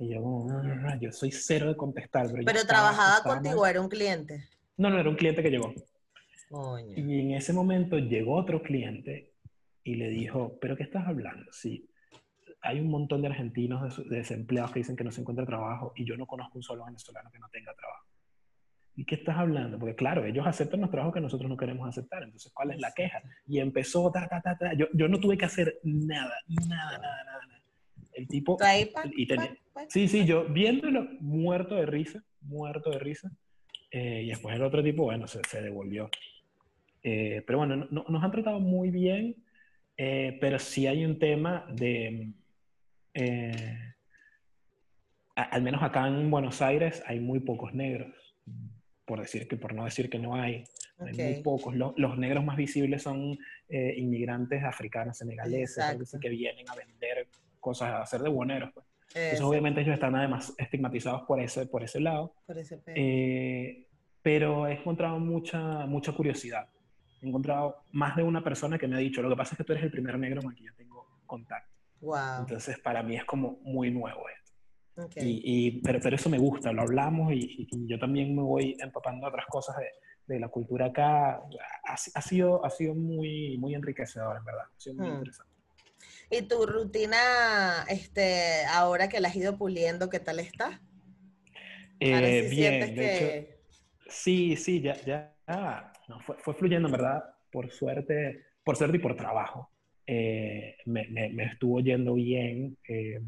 [0.00, 0.62] Y yo, como,
[1.00, 2.28] yo soy cero de contestar.
[2.32, 4.48] Pero, trabajaba contigo, era un cliente.
[4.78, 5.74] No, no, era un cliente que llegó.
[6.96, 9.34] Y en ese momento llegó otro cliente
[9.84, 11.52] y le dijo, ¿pero qué estás hablando?
[11.52, 11.90] Sí,
[12.62, 16.16] hay un montón de argentinos desempleados que dicen que no se encuentra trabajo y yo
[16.16, 18.06] no conozco un solo venezolano que no tenga trabajo.
[18.96, 19.78] ¿Y qué estás hablando?
[19.78, 22.22] Porque claro, ellos aceptan los trabajos que nosotros no queremos aceptar.
[22.22, 23.22] Entonces, ¿cuál es la queja?
[23.46, 24.74] Y empezó, ta, ta, ta, ta.
[24.74, 27.58] Yo, yo no tuve que hacer nada, nada, nada, nada
[28.18, 28.56] el tipo...
[29.16, 29.28] y
[29.88, 33.30] sí, sí, yo viéndolo muerto de risa, muerto de risa.
[33.90, 36.10] Eh, y después el otro tipo, bueno, se, se devolvió.
[37.02, 39.36] Eh, pero bueno, no, nos han tratado muy bien,
[39.96, 42.32] eh, pero sí hay un tema de...
[45.34, 48.36] al menos acá en Buenos Aires hay muy pocos negros,
[49.04, 50.64] por, decir que, por no decir que no hay.
[50.98, 51.76] Hay muy pocos.
[51.76, 57.28] Los, los, negros más visibles son inmigrantes africanos, senegaleses, que vienen a vender
[57.60, 58.70] cosas, a hacer de buoneros.
[58.74, 58.87] Pues.
[59.14, 62.34] Entonces, obviamente ellos están además estigmatizados por ese, por ese lado.
[62.46, 63.86] Por ese eh,
[64.22, 66.68] pero he encontrado mucha, mucha curiosidad.
[67.22, 69.64] He encontrado más de una persona que me ha dicho, lo que pasa es que
[69.64, 71.74] tú eres el primer negro con que yo tengo contacto.
[72.00, 72.40] Wow.
[72.40, 74.48] Entonces, para mí es como muy nuevo esto.
[75.16, 79.28] Y, y, pero, pero eso me gusta, lo hablamos y, yo también me voy empapando
[79.28, 79.86] otras cosas de,
[80.26, 81.36] de la cultura acá.
[81.84, 84.64] Ha, ha, sido, ha sido muy, muy enriquecedor, en verdad.
[84.64, 85.14] Ha sido muy hmm.
[85.14, 85.47] interesante.
[86.30, 90.80] ¿Y tu rutina, este, ahora que la has ido puliendo, qué tal está?
[92.00, 93.60] Eh, bien, que...
[94.08, 95.34] sí, sí, ya, ya
[96.08, 99.72] no, fue, fue, fluyendo, en verdad, por suerte, por suerte y por trabajo.
[100.06, 102.76] Eh, me, me, estuvo yendo bien.
[102.88, 103.20] Eh,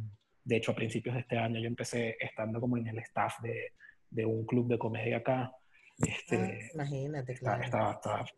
[0.45, 3.73] de hecho, a principios de este año yo empecé estando como en el staff de,
[4.11, 5.53] de un club de comedia acá.
[5.99, 7.63] Este, ah, imagínate, claro.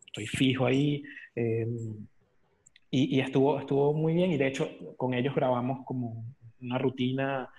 [0.05, 1.03] estoy fijo ahí.
[1.35, 1.65] Eh,
[2.95, 6.23] y, estuvo, estuvo muy bien y de hecho con ellos grabamos como
[6.61, 7.49] una rutina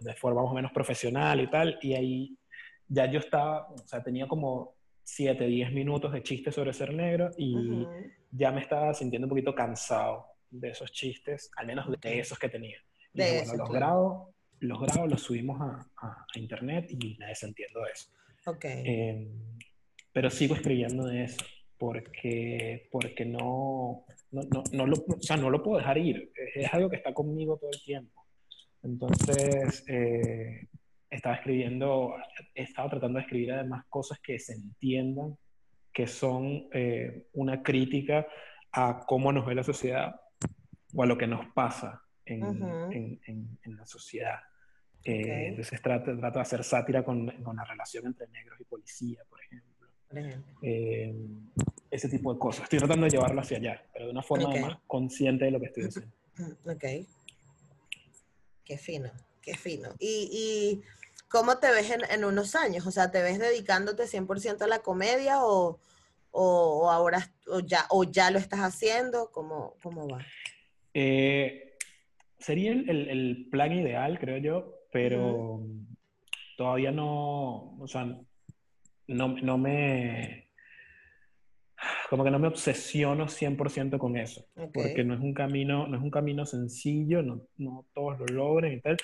[0.00, 1.78] de forma más o menos profesional y tal.
[1.80, 2.38] Y ahí
[2.86, 7.30] ya yo estaba, o sea, tenía como 7, 10 minutos de chistes sobre ser negro
[7.38, 7.86] y
[8.30, 12.50] ya me estaba sintiendo un poquito cansado de esos chistes, al menos de esos que
[12.50, 12.76] tenía.
[13.14, 17.80] Y bueno, los grabo, los grabo, los subimos a, a, internet y nadie se entiende
[17.90, 18.10] eso.
[18.44, 18.82] Okay.
[18.84, 19.32] Eh,
[20.12, 21.42] pero sigo escribiendo de eso
[21.78, 26.32] porque, porque no, no, no, no, lo, o sea, no lo puedo dejar ir.
[26.54, 28.24] Es algo que está conmigo todo el tiempo.
[28.82, 30.68] Entonces, eh,
[31.10, 32.14] estaba escribiendo,
[32.54, 35.36] he estado tratando de escribir además cosas que se entiendan,
[35.92, 38.26] que son eh, una crítica
[38.72, 40.20] a cómo nos ve la sociedad
[40.94, 44.40] o a lo que nos pasa en, en, en, la sociedad.
[45.04, 49.22] Eh, entonces trato, trato, de hacer sátira con, con, la relación entre negros y policía.
[50.62, 51.14] Eh,
[51.90, 52.64] ese tipo de cosas.
[52.64, 55.66] Estoy tratando de llevarlo hacia allá, pero de una forma más consciente de lo que
[55.66, 56.12] estoy haciendo.
[56.66, 57.06] Ok.
[58.64, 59.10] Qué fino,
[59.42, 59.90] qué fino.
[59.98, 60.82] ¿Y, y
[61.28, 62.86] cómo te ves en, en, unos años?
[62.86, 65.78] O sea, ¿te ves dedicándote 100% a la comedia o,
[66.30, 69.30] o, ahora o ya, o ya lo estás haciendo?
[69.32, 70.24] ¿Cómo, cómo va?
[70.94, 71.76] Eh,
[72.38, 75.66] sería el, el, plan ideal, creo yo, pero
[76.56, 78.18] todavía no, o sea,
[79.06, 80.44] no, no me
[82.08, 86.02] como que no me obsesiono 100% con eso, porque no es un camino, no es
[86.02, 88.96] un camino sencillo, no, no, todos lo logren y tal.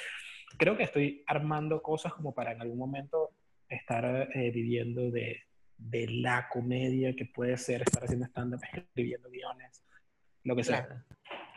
[0.57, 3.31] Creo que estoy armando cosas como para en algún momento
[3.69, 5.43] estar eh, viviendo de,
[5.77, 9.85] de, la comedia que puede ser estar haciendo stand-up, escribiendo guiones,
[10.45, 11.05] lo que sea.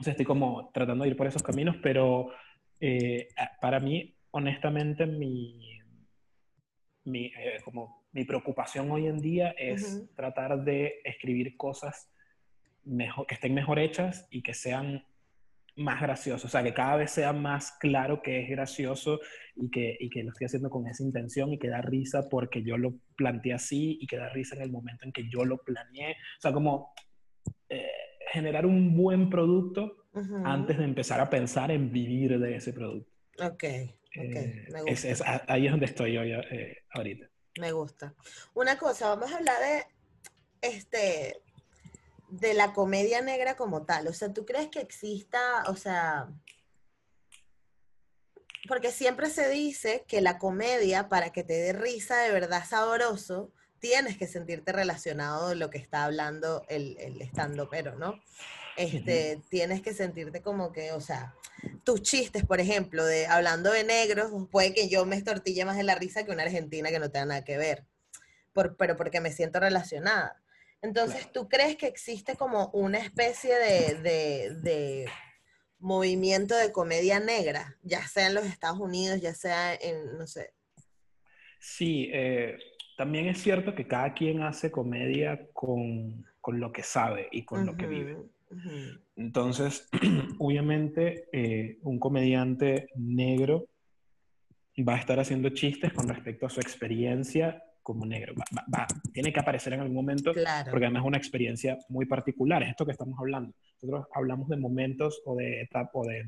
[0.05, 2.31] estoy como tratando de ir por esos caminos, pero
[2.79, 3.29] eh,
[3.61, 5.79] para mí, honestamente, mi,
[7.05, 12.09] mi, eh, como mi preocupación hoy en día es tratar de escribir cosas
[12.86, 15.03] mejor, que estén mejor hechas y que sean
[15.76, 19.20] más graciosos, o sea, que cada vez sea más claro que es gracioso
[19.55, 22.61] y que, y que lo estoy haciendo con esa intención y que da risa porque
[22.61, 25.57] yo lo planteé así y que da risa en el momento en que yo lo
[25.57, 26.11] planeé.
[26.11, 26.93] O sea, como
[27.70, 27.89] eh,
[28.32, 30.05] generar un buen producto
[30.45, 33.11] antes de empezar a pensar en vivir de ese producto.
[33.39, 33.64] Ok, ok,
[34.16, 35.43] eh, me gusta.
[35.47, 37.32] ahí es donde estoy hoy eh, ahorita.
[37.60, 38.14] Me gusta.
[38.54, 39.88] Una cosa, vamos a hablar de,
[40.62, 41.41] este,
[42.30, 44.08] de la comedia negra como tal.
[44.08, 46.30] O sea, ¿tú crees que exista, o sea,
[48.68, 53.51] porque siempre se dice que la comedia, para que te dé risa de verdad sabroso,
[53.80, 58.20] tienes que sentirte relacionado de lo que está hablando el, el estando pero, ¿no?
[58.78, 61.36] Este, tienes que sentirte como que, o sea,
[61.84, 65.84] tus chistes, por ejemplo, de hablando de negros, puede que yo me estortille más de
[65.84, 67.86] la risa que una argentina que no tenga nada que ver,
[68.51, 70.41] por, pero porque me siento relacionada.
[70.82, 75.05] Entonces, ¿tú crees que existe como una especie de, de, de,
[75.80, 80.53] movimiento de comedia negra, ya sea en los Estados Unidos, ya sea en, no sé?
[81.59, 82.57] Sí, eh,
[82.97, 87.65] también es cierto que cada quien hace comedia con, con lo que sabe y con
[87.65, 88.17] lo que vive.
[89.16, 89.89] Entonces,
[90.39, 93.68] obviamente, eh, un comediante negro
[94.78, 98.34] va a estar haciendo chistes con respecto a su experiencia como negro.
[99.12, 102.64] tiene que aparecer en algún momento porque además es una experiencia muy particular.
[102.64, 103.54] Es esto que estamos hablando.
[103.82, 106.26] Nosotros hablamos de momentos o de etapas o de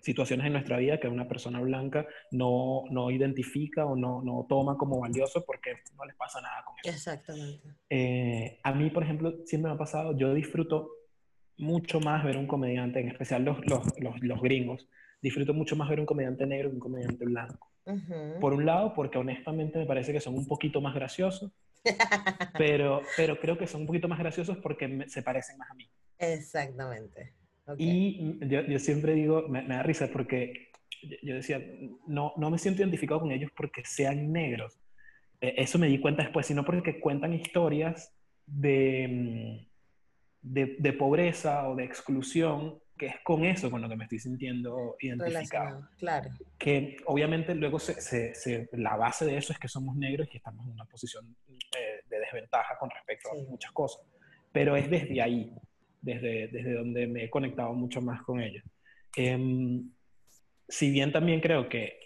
[0.00, 4.76] situaciones en nuestra vida que una persona blanca no, no identifica o no, no, toma
[4.76, 6.90] como valioso porque no les pasa nada con eso.
[6.90, 7.68] Exactamente.
[7.90, 10.90] Eh, a mí, por ejemplo, siempre me ha pasado, yo disfruto
[11.58, 14.88] mucho más ver un comediante, en especial los, los, los, gringos,
[15.20, 17.70] disfruto mucho más ver un comediante negro que un comediante blanco.
[18.40, 21.50] Por un lado, porque honestamente me parece que son un poquito más graciosos,
[22.58, 25.88] pero, pero creo que son un poquito más graciosos porque se parecen más a mí.
[26.18, 27.32] Exactamente.
[27.78, 30.70] Y yo, yo, siempre digo, me, da risa porque
[31.22, 31.62] yo decía,
[32.06, 34.78] no, no me siento identificado con ellos porque sean negros.
[35.40, 38.14] E, eso me di cuenta después, sino porque cuentan historias
[38.46, 39.67] de,
[40.42, 44.96] de, pobreza o de exclusión, que es con eso con lo que me estoy sintiendo
[45.00, 45.88] identificado.
[45.98, 46.30] Claro.
[46.58, 50.72] Que obviamente luego se, la base de eso es que somos negros y estamos en
[50.72, 54.04] una posición eh, de desventaja con respecto a muchas cosas.
[54.52, 55.52] Pero es desde ahí,
[56.00, 58.64] desde, desde donde me he conectado mucho más con ellos.
[59.16, 59.90] Em,
[60.68, 61.98] si bien también creo que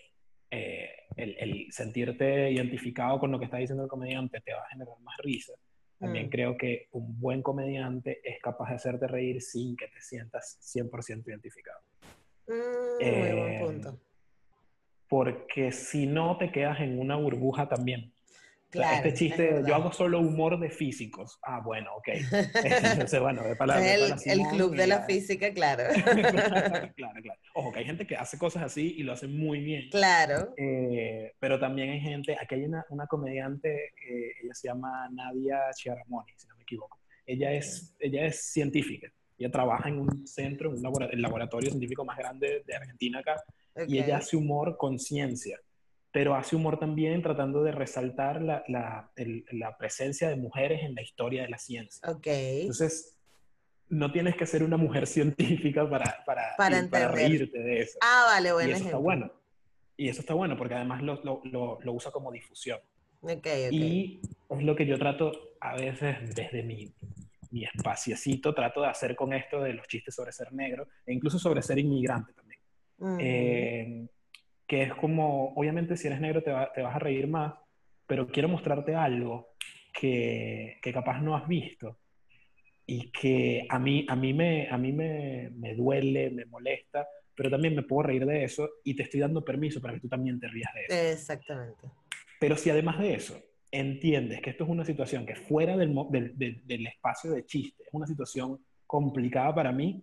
[0.51, 4.69] eh, el, el, sentirte identificado con lo que está diciendo el comediante te va a
[4.69, 5.53] generar más risa,
[6.03, 6.31] también mm.
[6.31, 11.29] creo que un buen comediante es capaz de hacerte reír sin que te sientas 100%
[11.29, 11.79] identificado.
[12.49, 14.01] Mm, muy buen eh, punto.
[15.09, 18.13] Porque si no, te quedas en una burbuja también
[18.73, 21.39] este chiste, yo hago solo humor de físicos.
[21.43, 22.09] Ah, bueno, ok.
[22.09, 24.27] Entonces, bueno, de palabras.
[24.27, 25.85] el, el, club de la física, claro.
[26.97, 27.41] claro, claro.
[27.55, 29.91] Ojo, que hay gente que hace cosas así y lo hace muy bien.
[29.91, 30.55] Claro.
[30.57, 35.61] Eh, pero también hay gente, aquí hay una, una comediante, eh, ella se llama Nadia
[35.75, 36.99] Chiaramoni, si no me equivoco.
[37.27, 39.13] Ella es, ella es científica.
[39.39, 43.19] Ella trabaja en un centro, en un laboratorio, el laboratorio científico más grande de Argentina
[43.19, 43.43] acá,
[43.89, 45.59] y ella hace humor con ciencia
[46.13, 49.11] pero hace humor también tratando de resaltar la, la,
[49.51, 52.07] la, presencia de mujeres en la historia de la ciencia.
[52.09, 52.27] Ok.
[52.27, 53.17] Entonces,
[53.89, 57.99] no tienes que ser una mujer científica para, para, para, reírte de eso.
[58.03, 58.69] Ah, vale, bueno.
[58.69, 59.33] Y eso está bueno.
[59.97, 62.79] Y eso está bueno porque además lo, lo, lo, usa como difusión.
[63.23, 63.71] Okay, okay.
[63.71, 66.93] Y es lo que yo trato a veces desde mi,
[67.53, 71.39] mi espaciecito, trato de hacer con esto de los chistes sobre ser negro e incluso
[71.39, 72.61] sobre ser inmigrante también.
[73.21, 74.09] eh,
[74.73, 77.53] que es como, obviamente si eres negro te, te, vas a reír más,
[78.07, 79.51] pero quiero mostrarte algo
[79.93, 81.99] que, que, capaz no has visto
[82.87, 87.51] y que a mí, a mí, me, a mí me, me, duele, me molesta, pero
[87.51, 90.41] también me puedo reír de eso y te estoy dando permiso para que tú también
[90.41, 91.13] te rías de eso.
[91.13, 91.89] Exactamente.
[92.41, 93.39] Pero si además de eso
[93.71, 97.93] entiendes que esto es una situación que fuera del, del, del espacio de chiste, es
[97.93, 100.03] una situación complicada para mí,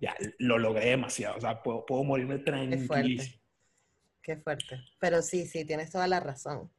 [0.00, 1.36] ya lo logré demasiado.
[1.36, 3.40] O sea, puedo, puedo morirme tranquilísimo.
[4.22, 4.80] Qué fuerte.
[5.00, 6.70] Pero sí, sí, tienes toda la razón.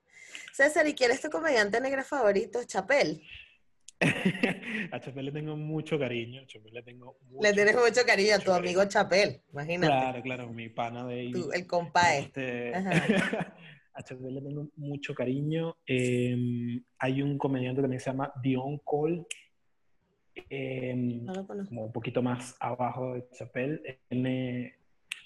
[0.53, 2.63] César, ¿y quién es tu comediante negro favorito?
[2.65, 3.21] Chapel.
[4.91, 6.45] a Chapel le tengo mucho cariño.
[6.45, 9.93] Chapel le tengo Le tienes mucho cariño a tu amigo Chapel, imagínate.
[9.93, 11.33] Claro, claro, mi pana de ahí.
[11.53, 12.73] el compa este,
[13.93, 15.77] a Chapel le tengo mucho cariño.
[15.85, 19.25] Em, hay un comediante también que se llama Dion Cole,
[20.49, 21.25] em,
[21.67, 23.99] como un poquito más abajo de Chappelle.
[24.09, 24.73] de,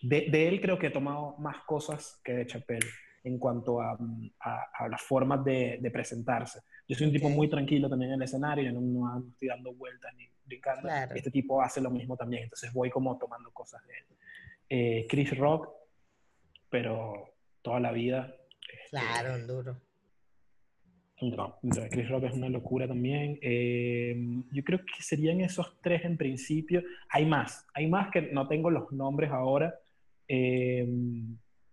[0.02, 2.88] de, él creo que he tomado más cosas que de Chappelle
[3.24, 3.98] en cuanto a,
[4.40, 6.62] a, las formas de, de, presentarse.
[6.88, 9.74] Yo soy un tipo muy tranquilo también en el escenario, yo no, no, estoy dando
[9.74, 10.88] vueltas ni brincando.
[11.14, 14.06] Este tipo hace lo mismo también, entonces voy como tomando cosas de él.
[14.70, 15.70] Eh, Chris Rock,
[16.70, 18.34] pero toda la vida.
[18.62, 19.82] Este, claro, duro.
[21.20, 21.58] No,
[21.90, 23.40] Chris Rock es una locura también.
[23.42, 24.16] Eh,
[24.52, 26.84] yo creo que serían esos tres en principio.
[27.10, 29.74] Hay más, hay más que no tengo los nombres ahora.
[30.28, 30.88] Eh,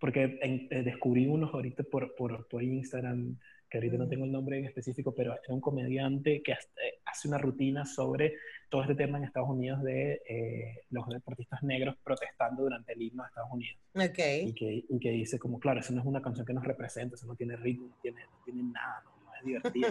[0.04, 3.38] porque eh, descubrí unos ahorita por, por, por, Instagram,
[3.70, 7.26] que ahorita no tengo el nombre en específico, pero es un comediante que eh, hace
[7.26, 8.34] una rutina sobre
[8.68, 13.22] todo este tema en Estados Unidos de eh, los deportistas negros protestando durante el himno
[13.22, 13.80] de Estados Unidos.
[13.94, 14.48] Okay.
[14.48, 17.14] Y, que, y que dice como, claro, eso no es una canción que nos representa,
[17.14, 19.13] eso no tiene ritmo, no tiene, no tiene nada, no,
[19.44, 19.90] divertido.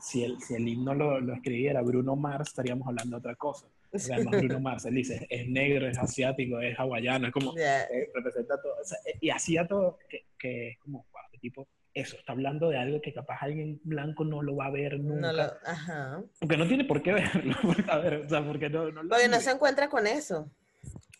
[0.00, 3.66] si, el, si el himno lo, lo escribiera Bruno Mars, estaríamos hablando de otra cosa.
[4.12, 8.60] Además, Bruno Mars, él dice, es negro, es asiático, es hawaiano, es como, eh, representa
[8.60, 8.74] todo.
[9.06, 12.76] Eh, y hacía todo, que, que es como, wow, este tipo, eso, está hablando de
[12.76, 15.32] algo que capaz alguien blanco no lo va a ver nunca.
[15.32, 16.22] No ajá.
[16.38, 17.54] Porque no tiene por qué verlo.
[17.88, 20.50] a ver, o sea, porque no, no Porque no se encuentra con eso.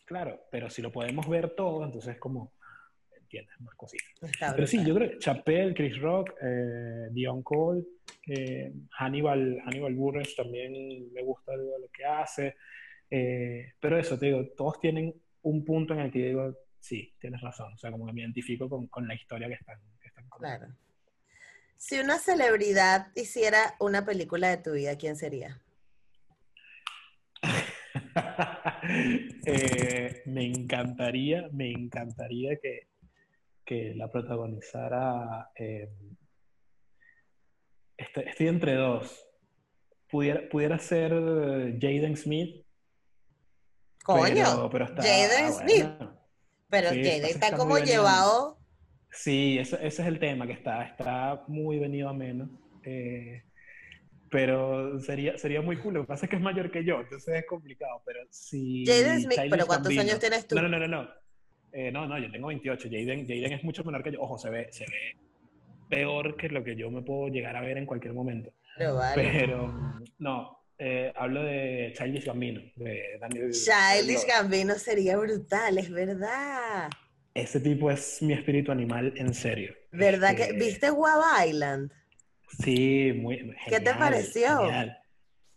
[0.05, 2.53] Claro, pero si lo podemos ver todo, entonces es como,
[3.41, 4.55] entiendes, más cositas.
[4.55, 7.85] pero sí, yo creo que Chappelle, Chris Rock, eh, Dion Cole,
[8.27, 12.57] eh, Hannibal, Hannibal Buress también me gusta algo lo que hace.
[13.11, 17.41] Eh, pero eso, te digo, todos tienen un punto en el que digo, sí, tienes
[17.41, 17.73] razón.
[17.73, 20.67] O sea, como que me identifico con, con la historia que están, que están Claro.
[21.77, 25.61] Si una celebridad hiciera una película de tu vida, ¿quién sería?
[29.47, 32.89] eh, me encantaría, me encantaría que,
[33.67, 35.91] que la protagonizara eh,
[37.97, 39.29] estoy, entre dos.
[40.09, 42.65] Pudiera, pudiera ser Jaden Smith.
[44.05, 45.87] Coño, pero, Jaden Smith.
[46.71, 48.59] Pero Jaden está, como llevado.
[49.11, 52.49] Sí, ese, ese, es el tema, que está, está muy venido a menos.
[52.85, 53.43] Eh,
[54.31, 55.95] pero sería, sería muy cool.
[55.95, 58.01] Lo que pasa es que es mayor que yo, entonces es complicado.
[58.05, 58.85] Pero si.
[58.87, 60.55] Jaden Smith, ¿pero cuántos años tienes tú?
[60.55, 61.26] No, no, no, no.
[61.79, 62.89] Eh, no, no, yo tengo 28.
[62.91, 64.23] Jaden, Jaden es mucho menor que yo.
[64.23, 65.15] Ojo, se ve, se ve
[65.91, 68.51] peor que lo que yo me puedo llegar a ver en cualquier momento.
[69.15, 73.53] Pero, no, eh, hablo de Childish Gambino, de Daniel.
[73.53, 76.89] Childish Gambino sería brutal, es verdad.
[77.35, 79.75] Ese tipo es mi espíritu animal en serio.
[79.93, 81.93] ¿Verdad que este, viste Guava Island?
[82.59, 84.63] Sí, muy genial, ¿Qué te pareció?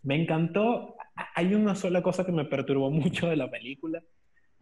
[0.02, 0.96] Me encantó.
[1.34, 4.02] Hay una sola cosa que me perturbó mucho de la película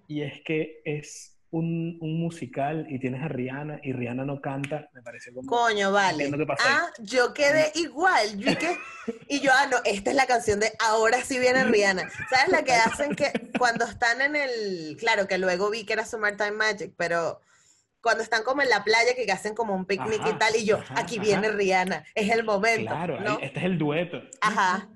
[0.06, 4.88] y es que es un, un, musical y tienes a Rihanna y Rihanna no canta,
[4.92, 5.48] me parece como...
[5.48, 6.30] Coño, vale.
[6.60, 8.36] Ah, yo quedé igual.
[8.38, 8.52] Yo
[9.28, 12.08] y yo, ah, no, esta es la canción de Ahora sí viene Rihanna.
[12.30, 14.96] ¿Sabes la que hacen que cuando están en el...
[14.98, 17.40] Claro, que luego vi que era Summertime Magic, pero
[18.00, 20.80] cuando están como en la playa que hacen como un picnic y tal, y yo,
[20.94, 22.90] aquí viene Rihanna, es el momento.
[22.90, 24.20] Claro, este es el dueto.
[24.40, 24.88] Ajá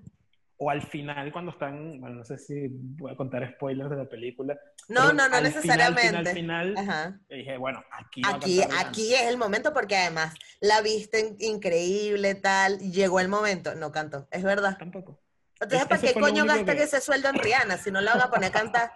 [0.65, 4.09] o al final cuando están, bueno, no sé si voy a contar spoilers de la
[4.09, 4.57] película.
[4.89, 6.19] No, no, no necesariamente.
[6.19, 11.35] Al final, final dije, bueno, aquí aquí, aquí es el momento porque además la viste
[11.41, 14.77] increíble, tal, llegó el momento, no canto, es verdad.
[14.79, 15.21] Tampoco.
[15.61, 16.85] Entonces, ¿para qué coño gasta que...
[16.85, 18.93] ese sueldo en Rihanna si no la van a poner a cantar?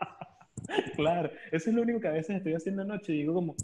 [0.94, 3.56] claro, eso es lo único que a veces estoy haciendo anoche y digo como...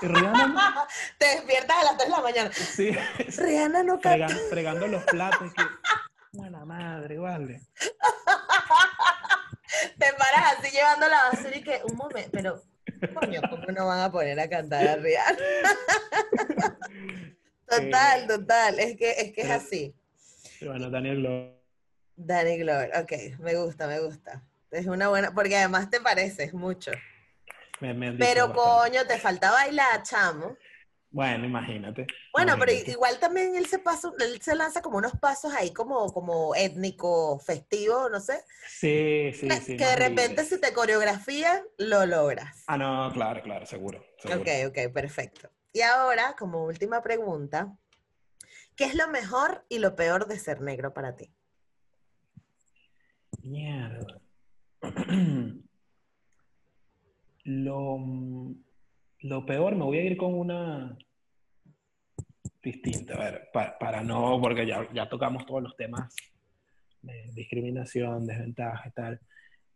[0.00, 2.52] Rihanna Te despiertas a las 3 de la mañana.
[2.52, 2.90] Sí.
[3.36, 4.28] Rihanna no canta.
[4.48, 5.52] Fregando, los platos.
[5.52, 5.62] Que...
[6.32, 7.60] Buena madre, vale.
[9.98, 12.62] Te paras así llevando la basura y que, un momento, pero,
[13.14, 15.38] coño, ¿cómo no van a poner a cantar a Rihanna?
[17.66, 19.92] total, total, es que es, que es así.
[20.64, 21.60] bueno, Daniel Glover.
[22.16, 24.44] Daniel Glover, ok, me gusta, me gusta.
[24.70, 26.92] Es una buena, porque además te pareces mucho.
[28.18, 30.56] pero coño, te falta bailar, chamo.
[31.10, 32.06] Bueno, imagínate.
[32.32, 36.12] Bueno, pero igual también él se pasa, él se lanza como unos pasos ahí como,
[36.12, 38.44] como étnico, festivo, no sé.
[38.68, 39.76] Sí, sí, sí.
[39.76, 42.62] Que de repente si te coreografía, lo logras.
[42.68, 44.42] Ah, no, claro, claro, seguro, seguro.
[44.42, 45.50] Ok, ok, perfecto.
[45.72, 47.76] Y ahora, como última pregunta,
[48.76, 51.34] ¿qué es lo mejor y lo peor de ser negro para ti?
[53.42, 54.20] Mierda.
[57.44, 57.98] lo
[59.22, 60.96] lo peor, me voy a ir con una
[62.62, 66.14] distinta, a ver, para, no, porque ya, ya, tocamos todos los temas
[67.02, 69.20] de discriminación, desventaja y tal,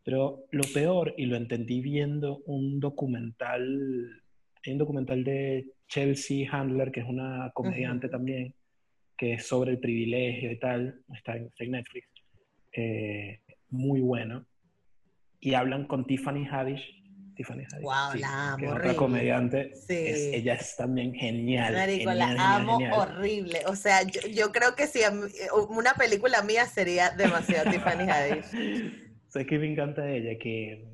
[0.03, 4.21] pero lo peor, y lo entendí viendo un documental,
[4.67, 8.53] un documental de Chelsea Handler, que es una comediante también,
[9.17, 12.07] que es sobre el privilegio y tal, está en, Netflix.
[12.73, 13.39] eh,
[13.69, 14.45] muy bueno.
[15.39, 17.03] Y hablan con Tiffany Haddish.
[17.35, 17.81] Tiffany Haddish.
[17.83, 18.57] Wow, la amo.
[18.57, 19.73] Que otra comediante.
[19.75, 19.93] Sí.
[20.07, 21.73] Es- ella es también genial.
[21.73, 22.93] Marico, genial, la genial, amo genial.
[22.99, 23.59] horrible.
[23.67, 25.29] O sea, yo, yo creo que si mí-
[25.69, 28.45] una película mía sería demasiado Tiffany Haddish.
[29.27, 30.39] ¿Sabes qué me encanta de ella?
[30.39, 30.87] Que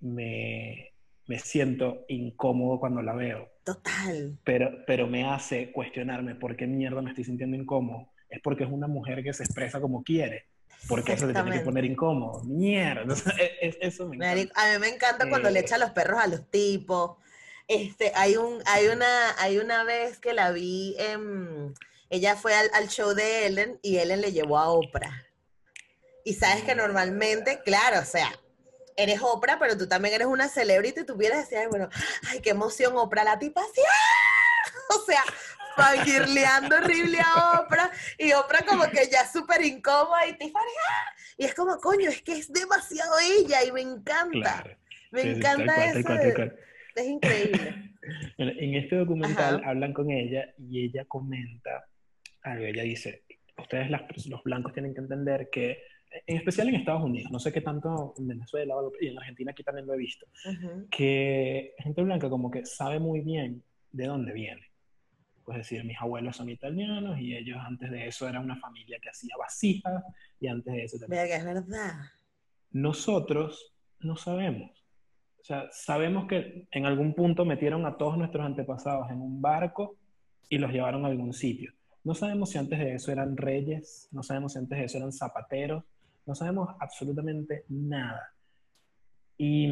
[0.00, 0.92] me,
[1.26, 4.38] me siento incómodo cuando la veo, Total.
[4.44, 8.10] pero, pero me hace cuestionarme por qué mierda me estoy sintiendo incómodo.
[8.28, 10.46] Es porque es una mujer que se expresa como quiere.
[10.88, 12.42] Porque eso te tiene que poner incómodo.
[12.44, 13.14] Mierda.
[13.38, 14.52] Es- es- eso me encanta.
[14.62, 15.62] A mí me encanta cuando le Eh.
[15.62, 17.16] echa los perros a los tipos.
[17.68, 21.72] Este, hay, un, hay, una, hay una vez que la vi, en-
[22.10, 25.24] ella fue al, al show de Ellen y Ellen le llevó a Oprah.
[26.24, 28.30] Y sabes que normalmente, claro, o sea,
[28.96, 31.88] eres Oprah, pero tú también eres una celebrity y tú vienes decir, bueno,
[32.30, 34.70] ay, qué emoción, Oprah, la tipa así, ¡ah!
[34.96, 35.22] o sea,
[35.76, 41.12] fangirleando horrible a Oprah, y Oprah como que ya súper incómoda, y Tiffany, ¡ah!
[41.38, 44.76] y es como, coño, es que es demasiado ella, y me encanta, Claro.
[45.12, 46.56] me Sí, encanta cual, eso, cual, de-
[46.96, 47.74] es increíble.
[48.36, 49.70] Bueno, En este documental Ajá.
[49.70, 51.86] hablan con ella y ella comenta
[52.42, 52.66] algo.
[52.66, 53.24] Ella dice,
[53.56, 55.82] ustedes las- los blancos tienen que entender que,
[56.26, 59.62] en especial en Estados Unidos, no sé qué tanto en Venezuela y en Argentina aquí
[59.64, 60.86] también lo he visto, Ujú.
[60.90, 64.62] que gente blanca como que sabe muy bien de dónde viene.
[65.44, 69.10] Pues decir, mis abuelos son italianos y ellos antes de eso era una familia que
[69.10, 70.02] hacía vasijas
[70.40, 71.26] y antes de eso también.
[71.26, 71.92] Que es verdad.
[72.72, 74.70] Nosotros no sabemos.
[75.40, 79.96] O sea, sabemos que en algún punto metieron a todos nuestros antepasados en un barco
[80.48, 81.72] y los llevaron a algún sitio.
[82.02, 85.12] No sabemos si antes de eso eran reyes, no sabemos si antes de eso eran
[85.12, 85.84] zapateros,
[86.26, 88.32] no sabemos absolutamente nada.
[89.36, 89.66] Y,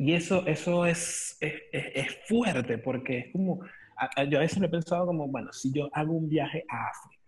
[0.00, 3.60] y eso, eso es, es, es- es fuerte porque es como,
[3.96, 6.88] a- yo a veces me he pensado como, bueno, si yo hago un viaje a
[6.88, 7.22] África,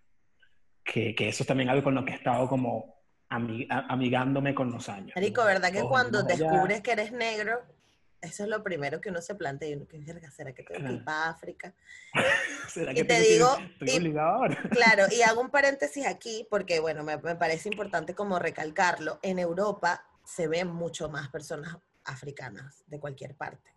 [0.85, 2.97] que, que eso es también algo con lo que he estado como
[3.31, 5.13] ami- a- amigándome con los años.
[5.15, 7.61] Marico, ¿verdad que cuando descubres que eres negro,
[8.21, 10.85] eso es lo primero que uno se plantea y uno, ¿qué verga será que tengo
[10.87, 11.75] que ir para África?
[12.69, 13.49] ¿Será y que te tengo que digo,
[13.81, 14.13] Estoy y-.
[14.71, 19.19] Claro, y hago un paréntesis aquí porque, bueno, me, me parece importante como recalcarlo.
[19.23, 23.71] En Europa se ven mucho más personas africanas de cualquier parte.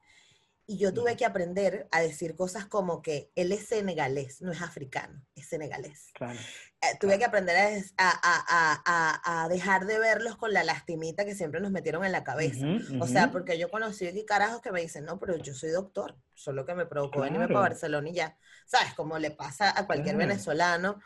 [0.68, 4.62] Y yo tuve que aprender a decir cosas como que él es senegalés, no es
[4.62, 6.12] africano, es senegalés.
[6.14, 6.40] Claro.
[6.82, 7.58] Eh, tuve que aprender
[7.98, 12.12] a, a- a- a- dejar de verlos con la lastimita que siempre nos metieron en
[12.12, 12.66] la cabeza.
[12.66, 15.72] Ujú, O sea, porque yo conocí aquí carajos que me dicen, no, pero yo soy
[15.72, 17.62] doctor, solo que me provocó venirme para Claro.
[17.72, 18.38] Barcelona y ya.
[18.66, 18.94] ¿Sabes?
[18.94, 20.30] Como le pasa a cualquier Claro.
[20.30, 21.00] venezolano.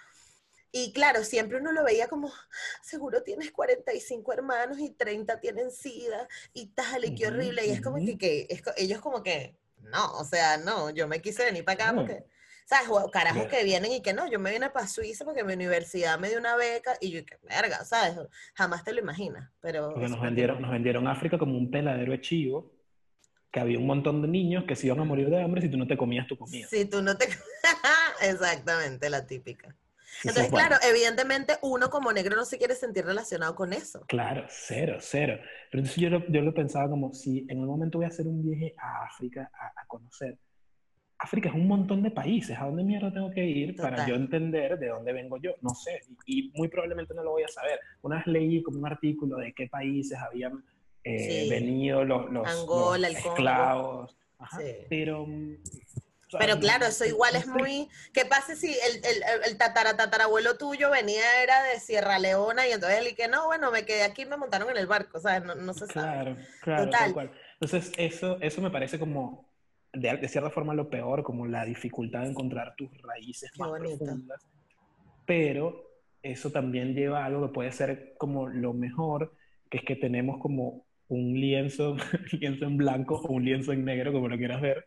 [0.78, 2.30] Y claro, siempre uno lo veía como,
[2.82, 7.66] seguro tienes 45 hermanos y 30 tienen sida y tal, y qué horrible.
[7.66, 11.22] Y es como que, que es ellos como que, no, o sea, no, yo me
[11.22, 12.26] quise venir para acá porque,
[12.66, 12.90] ¿sabes?
[12.90, 16.20] O Carajos que vienen y que no, yo me vine para Suiza porque mi universidad
[16.20, 18.18] me dio una beca y yo, qué verga, ¿sabes?
[18.54, 19.94] Jamás te lo imaginas, pero...
[19.94, 22.74] Porque nos vendieron, nos vendieron África como un peladero de chivo,
[23.50, 25.78] que había un montón de niños que se iban a morir de hambre si tú
[25.78, 26.68] no te comías tu comida.
[26.68, 27.30] Si tú no te...
[28.22, 29.74] Exactamente, la típica.
[30.24, 34.06] Entonces, claro, evidentemente uno como negro no se quiere sentir relacionado con eso.
[34.08, 35.38] Claro, cero, cero.
[35.72, 38.28] Pero entonces yo lo, yo lo pensaba como si en algún momento voy a hacer
[38.28, 40.38] un viaje a África a, a conocer.
[41.18, 42.58] África es un montón de países.
[42.60, 44.10] ¿A dónde mierda tengo que ir para Total.
[44.10, 45.52] yo entender de dónde vengo yo?
[45.62, 46.02] No sé.
[46.26, 47.80] Y, y muy probablemente no lo voy a saber.
[48.02, 50.64] Una vez leí como un artículo de qué países habían
[51.04, 51.50] eh, Sí.
[51.50, 54.18] venido los, los, Angola, los esclavos.
[54.40, 54.58] Ajá.
[54.60, 54.76] Sí.
[54.90, 55.26] Pero.
[56.38, 57.88] Pero claro, eso igual es muy...
[58.14, 62.72] ¿Qué pasa si el, el, el tatara, tatarabuelo tuyo venía, era de Sierra Leona y
[62.72, 65.20] entonces él y que no, bueno, me quedé aquí y me montaron en el barco,
[65.20, 65.44] ¿sabes?
[65.44, 65.94] No, no se sabe.
[65.94, 67.00] Claro, claro, Total.
[67.00, 67.32] tal cual.
[67.54, 69.50] Entonces, eso, eso me parece como,
[69.94, 73.70] de, de cierta forma, lo peor, como la dificultad de encontrar tus raíces Qué más
[73.70, 73.98] bonito.
[74.00, 74.42] profundas.
[75.26, 75.84] Pero
[76.22, 79.36] eso también lleva a algo que puede ser como lo mejor,
[79.70, 81.96] que es que tenemos como un lienzo,
[82.40, 84.86] lienzo en blanco o un lienzo en negro, como lo quieras ver,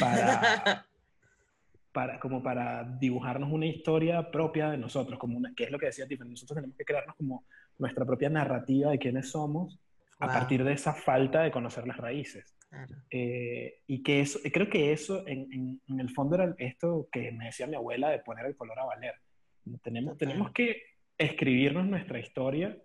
[0.00, 0.86] para,
[1.92, 5.86] para, como para dibujarnos una historia propia de nosotros, como una, que es lo que
[5.86, 7.44] decía Tiffany, nosotros tenemos que crearnos como
[7.78, 9.78] nuestra propia narrativa de quiénes somos
[10.18, 10.34] a Wow.
[10.34, 12.56] partir de esa falta de conocer las raíces.
[12.70, 12.94] Claro.
[13.10, 17.30] Eh, y que eso, creo que eso en, en- en el fondo era esto que
[17.32, 19.12] me decía mi abuela de poner el color a valer.
[19.82, 20.28] Tenemos, Total.
[20.28, 20.80] tenemos que
[21.18, 22.76] escribirnos nuestra historia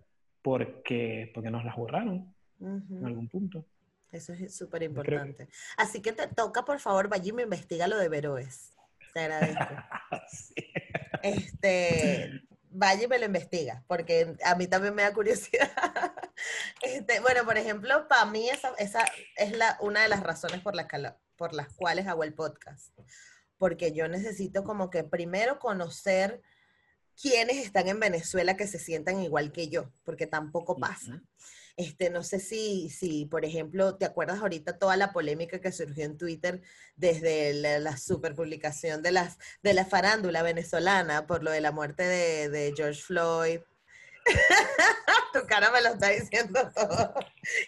[0.42, 2.98] porque, porque nos la borraron Ujú.
[2.98, 3.66] en algún punto.
[4.12, 5.48] Eso es súper importante.
[5.78, 8.72] Así que te toca, por favor, vaya y me investiga lo de Veroes.
[9.14, 9.66] Te agradezco.
[10.30, 10.54] Sí.
[11.24, 15.72] este, vaya y me lo investiga, porque a mí también me da curiosidad.
[16.82, 19.06] Este, bueno, por ejemplo, para mí esa, esa
[19.36, 22.98] es la, una de las razones por las, que por las cuales hago el podcast,
[23.60, 26.42] porque yo necesito como que primero conocer
[27.22, 31.22] quiénes están en Venezuela que se sientan igual que yo, porque tampoco pasa.
[31.82, 36.06] Este, no sé si, si, por ejemplo, ¿te acuerdas ahorita toda la polémica que surgió
[36.06, 36.62] en Twitter
[36.96, 42.04] desde la, la superpublicación de, las, de la farándula venezolana por lo de la muerte
[42.04, 43.62] de, de George Floyd?
[45.34, 47.16] tu cara me lo está diciendo todo.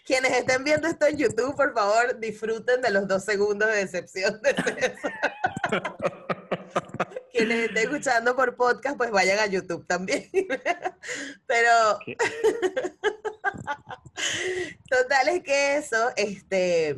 [0.06, 4.40] Quienes estén viendo esto en YouTube, por favor, disfruten de los dos segundos de decepción
[4.44, 4.54] de
[7.34, 10.30] Quienes estén escuchando por podcast, pues vayan a YouTube también.
[11.48, 12.00] Pero
[14.90, 16.96] total es que eso, este,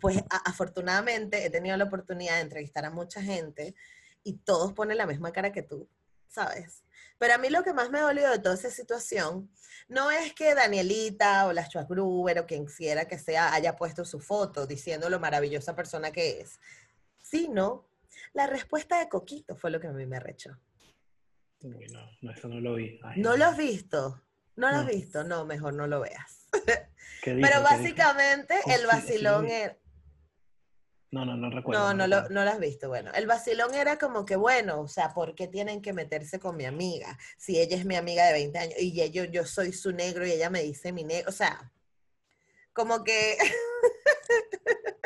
[0.00, 3.74] pues afortunadamente he tenido la oportunidad de entrevistar a mucha gente
[4.22, 5.88] y todos ponen la misma cara que tú,
[6.28, 6.84] ¿sabes?
[7.18, 9.50] Pero a mí lo que más me dolió de toda esa situación
[9.88, 14.20] no es que Danielita o la Gruber o quien quiera que sea haya puesto su
[14.20, 16.60] foto diciendo lo maravillosa persona que es,
[17.20, 17.87] sino
[18.38, 20.56] la respuesta de Coquito fue lo que a mí me arrechó.
[21.60, 21.76] no,
[22.22, 23.00] no, eso no lo vi.
[23.16, 24.22] ¿No lo has visto?
[24.54, 25.24] ¿No lo has visto?
[25.24, 26.48] No, mejor no lo veas.
[27.24, 29.76] Pero básicamente el vacilón era...
[31.10, 31.80] No, no, no recuerdo.
[31.80, 32.86] No, no, Lo, no lo has visto.
[32.86, 36.56] Bueno, el vacilón era como que, bueno, o sea, ¿por qué tienen que meterse con
[36.56, 37.18] mi amiga?
[37.38, 40.30] Si ella es mi amiga de 20 años y yo, yo soy su negro y
[40.30, 41.30] ella me dice mi negro.
[41.30, 41.72] O sea,
[42.72, 43.36] como que,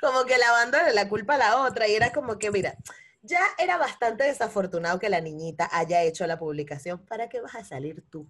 [0.00, 1.88] como que lavándole la culpa a la otra.
[1.88, 2.76] Y era como que, mira,
[3.22, 7.04] ya era bastante desafortunado que la niñita haya hecho la publicación.
[7.06, 8.28] ¿Para qué vas a salir tú?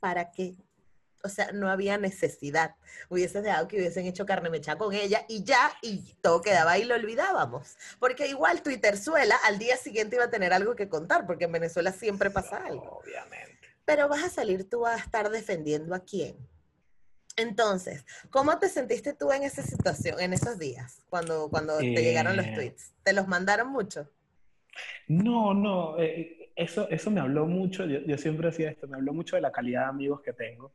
[0.00, 0.56] ¿Para qué?
[1.22, 2.76] o sea, no había necesidad.
[3.08, 6.84] Hubiese dejado que hubiesen hecho carne mecha con ella y ya, y todo quedaba ahí,
[6.84, 7.76] lo olvidábamos.
[7.98, 11.52] Porque igual Twitter suela, al día siguiente iba a tener algo que contar, porque en
[11.52, 13.00] Venezuela siempre pasa algo.
[13.04, 13.58] Obviamente.
[13.84, 16.36] Pero vas a salir tú a estar defendiendo a quién.
[17.36, 22.36] Entonces, ¿cómo te sentiste tú en esa situación, en esos días, cuando, cuando te llegaron
[22.36, 22.52] los eh.
[22.54, 22.92] tweets?
[23.02, 24.10] ¿Te los mandaron mucho?
[25.08, 29.12] No, no, eh, eso, eso me habló mucho, yo, yo, siempre decía esto, me habló
[29.12, 30.72] mucho de la calidad de amigos que tengo.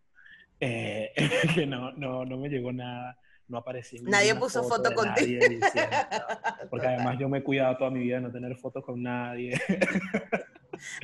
[0.59, 1.13] Eh,
[1.55, 4.01] que no, no, no me llegó nada, no apareció.
[4.03, 5.41] Nadie puso foto, contigo.
[6.69, 9.59] porque además yo me he cuidado toda mi vida de no tener fotos con nadie.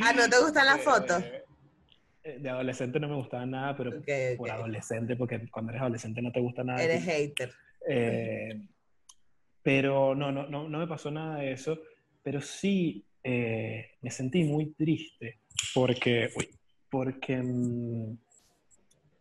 [0.01, 1.23] ah, ¿no te gustan las fotos?
[2.23, 3.91] Eh, de adolescente no me gustaba nada, pero
[4.37, 6.83] por adolescente, porque cuando eres adolescente no te gusta nada.
[6.83, 7.51] Eres hater.
[7.87, 8.61] Eh,
[9.63, 11.79] pero no, no, no, no me pasó nada de eso,
[12.23, 15.41] pero sí me sentí muy triste
[15.75, 16.49] porque, uy,
[16.89, 18.17] porque mm,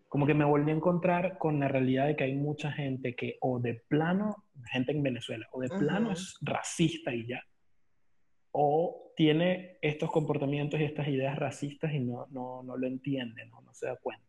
[0.08, 3.36] como que me volví a encontrar con la realidad de que hay mucha gente que
[3.40, 7.40] o de plano, gente en Venezuela, o de plano es racista y ya,
[8.52, 13.60] o tiene estos comportamientos y estas ideas racistas y no, no, no lo entiende, no,
[13.60, 14.24] no se da cuenta.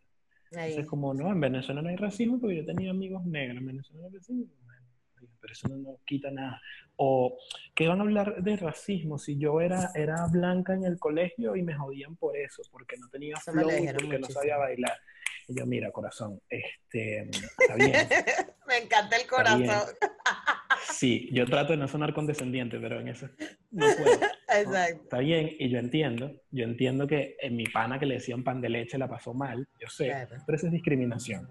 [0.51, 4.01] Entonces, como no, en Venezuela no hay racismo porque yo tenía amigos negros, en Venezuela
[4.01, 4.45] no hay racismo,
[5.39, 6.61] pero eso no nos quita nada.
[6.97, 7.37] O
[7.73, 11.63] que van a hablar de racismo si yo era, era blanca en el colegio y
[11.63, 14.97] me jodían por eso, porque no tenía flow, porque no sabía bailar.
[15.47, 18.07] Y yo, mira, corazón, este, está bien.
[18.67, 19.87] Me encanta el corazón.
[20.89, 23.27] Sí, yo trato de no sonar condescendiente, pero en eso
[23.71, 24.19] no puedo.
[24.53, 25.03] Exacto.
[25.03, 28.61] Está bien, y yo entiendo, yo entiendo que en mi pana que le decían pan
[28.61, 30.13] de leche la pasó mal, yo sé,
[30.45, 31.47] pero eso es discriminación.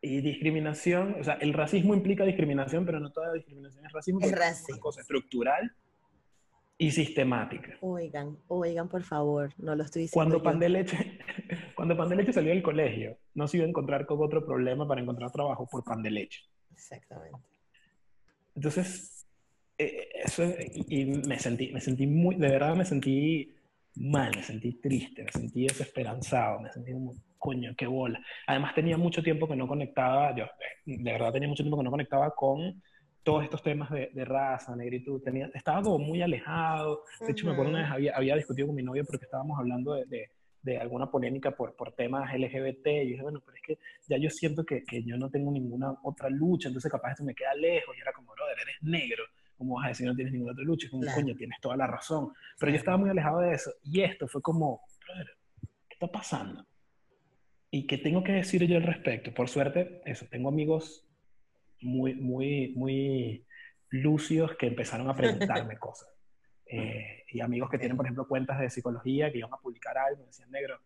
[0.00, 4.20] y discriminación, o sea, el racismo implica discriminación, pero no toda discriminación es racismo.
[4.20, 4.68] Es racismo.
[4.68, 5.72] Es una cosa estructural
[6.78, 7.76] y sistemática.
[7.82, 10.14] Oigan, oigan, por favor, no lo estoy diciendo.
[10.14, 11.18] Cuando Pan de Leche,
[11.74, 14.88] cuando Pan de Leche salió del colegio, no se iba a encontrar con otro problema
[14.88, 16.40] para encontrar trabajo por Pan de Leche.
[16.72, 17.49] Exactamente.
[18.54, 19.26] Entonces,
[19.78, 20.44] eh, eso,
[20.88, 23.54] y, me sentí, me sentí muy, de verdad me sentí
[23.96, 28.20] mal, me sentí triste, me sentí desesperanzado, me sentí como, coño, qué bola.
[28.46, 30.46] Además tenía mucho tiempo que no conectaba, yo
[30.84, 32.82] de verdad tenía mucho tiempo que no conectaba con
[33.22, 37.02] todos estos temas de, raza, negritud, tenía, estaba como muy alejado.
[37.20, 39.94] De hecho, me acuerdo una vez había, había, discutido con mi novia porque estábamos hablando
[39.94, 40.30] de, de,
[40.80, 42.86] alguna polémica por, por temas LGBT.
[42.86, 43.78] Y dije, bueno, pero es que
[44.08, 47.34] ya yo siento que, que, yo no tengo ninguna otra lucha, entonces capaz esto me
[47.34, 47.96] queda lejos.
[47.96, 49.24] Y era como, brother, eres negro.
[49.56, 50.88] ¿Cómo vas a decir no tienes ninguna otra lucha?
[50.90, 52.32] Como, coño, tienes toda la razón.
[52.58, 53.70] Pero yo estaba muy alejado de eso.
[53.82, 55.26] Y esto fue como, brother,
[55.60, 56.66] ¿qué está pasando?
[57.70, 59.32] ¿Y qué tengo que decir yo al respecto?
[59.32, 61.06] Por suerte, eso, tengo amigos
[61.80, 63.46] muy, muy, muy
[63.90, 66.08] lucios que empezaron a preguntarme cosas.
[66.72, 70.24] Eh, y amigos que tienen, por ejemplo, cuentas de psicología que iban a publicar algo,
[70.24, 70.78] decían, negro,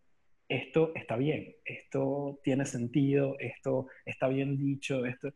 [0.49, 5.33] esto está bien, esto tiene sentido, esto está bien dicho, esto...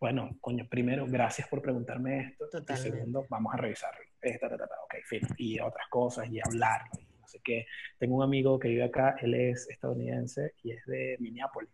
[0.00, 2.46] bueno, coño, primero, gracias por preguntarme esto.
[2.68, 4.00] Y segundo, vamos a revisarlo.
[4.20, 5.20] Esta, ok, fin.
[5.36, 7.66] Y otras cosas, y hablarlo, y no sé qué.
[7.98, 11.70] Tengo un amigo que vive acá, él es estadounidense y es de Minneapolis.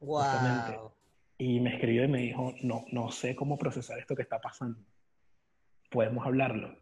[0.00, 0.92] Wow.
[1.38, 4.80] Y me escribió y me dijo, no, no sé cómo procesar esto que está pasando.
[5.94, 6.76] Podemos hablarlo.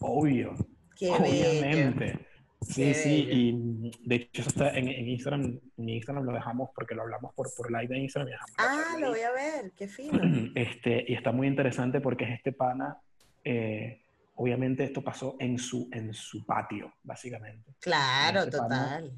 [0.00, 0.54] Obvio.
[0.54, 2.18] obviamente.
[2.62, 7.02] Sí, sí, y de hecho eso está en, Instagram, en Instagram lo dejamos porque lo
[7.02, 8.32] hablamos por, por live de Instagram.
[8.56, 10.18] ah, lo voy a ver, qué fino.
[10.54, 12.96] Este, y está muy interesante porque es este pana,
[13.44, 14.00] eh,
[14.36, 17.74] obviamente esto pasó en su, en su patio, básicamente.
[17.80, 19.12] Claro, este total.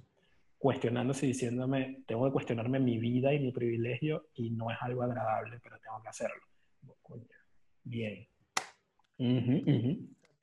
[0.59, 5.05] Cuestionándose y diciéndome, tengo que cuestionarme mi vida y mi privilegio y no es algo
[5.05, 6.43] agradable, pero tengo que hacerlo.
[7.85, 8.27] Bien.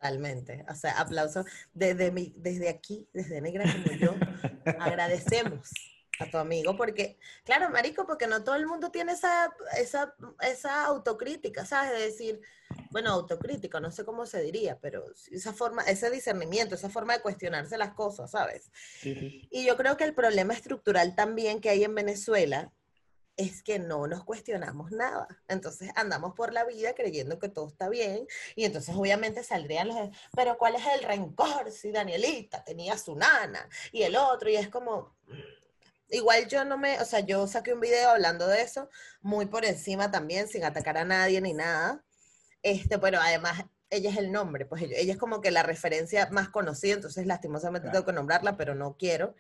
[0.02, 0.66] Totalmente.
[0.70, 4.16] O sea, aplauso desde, mi, desde aquí, desde Negra como yo,
[4.80, 5.70] agradecemos
[6.20, 10.86] a tu amigo, porque, claro, Marico, porque no todo el mundo tiene esa, esa, esa
[10.86, 11.92] autocrítica, ¿sabes?
[11.92, 12.42] De decir,
[12.92, 17.22] bueno, autocrítica, no sé cómo se diría, pero esa forma, ese discernimiento, esa forma de
[17.22, 18.72] cuestionarse las cosas, ¿sabes?
[19.04, 22.72] Y yo creo que el problema estructural también que hay en Venezuela
[23.38, 25.28] es que no nos cuestionamos nada.
[25.48, 29.98] Entonces andamos por la vida creyendo que todo está bien y entonces obviamente saldrían los...
[30.36, 34.50] Pero ¿cuál es el rencor si Danielita tenía su nana y el otro?
[34.50, 35.16] Y es como...
[36.10, 38.90] Igual yo no me, o sea, yo saqué un video hablando de eso,
[39.22, 42.04] muy por encima también, sin atacar a nadie ni nada.
[42.62, 46.50] Este, pero además ella es el nombre, pues ella, es como que la referencia más
[46.50, 49.36] conocida, entonces lastimosamente tengo que nombrarla, pero no quiero.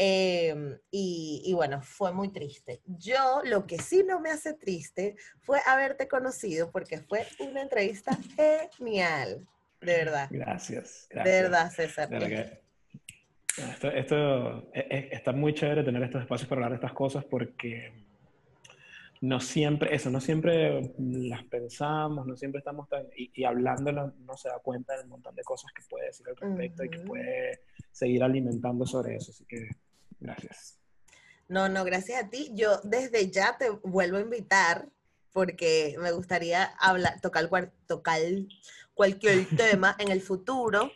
[0.00, 2.80] Em, y, bueno, fue muy triste.
[2.86, 8.16] Yo lo que sí no me hace triste fue haberte conocido porque fue una entrevista
[8.36, 9.44] genial,
[9.80, 10.28] de verdad.
[10.30, 11.08] Gracias.
[11.10, 11.24] gracias.
[11.24, 12.08] De verdad, César.
[13.72, 17.24] esto, esto e, e, está muy chévere tener estos espacios para hablar de estas cosas
[17.24, 17.92] porque
[19.20, 24.36] no siempre, eso, no siempre las pensamos, no siempre estamos tan, y, y hablándolo no
[24.36, 27.62] se da cuenta del montón de cosas que puede decir al respecto y que puede
[27.90, 29.32] seguir alimentando sobre eso.
[29.32, 29.70] Así que
[30.20, 30.78] Gracias.
[31.48, 32.50] No, no, gracias a ti.
[32.54, 34.88] Yo desde ya te vuelvo a invitar
[35.32, 37.48] porque me gustaría hablar, tocar,
[37.86, 38.20] tocar
[38.94, 40.90] cualquier tema en el futuro.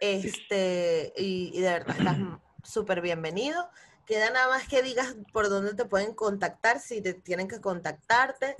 [0.00, 2.18] Este, y, y de verdad, estás
[2.62, 3.68] súper bienvenido.
[4.06, 8.56] Queda nada más que digas por dónde te pueden contactar, si te tienen que contactarte.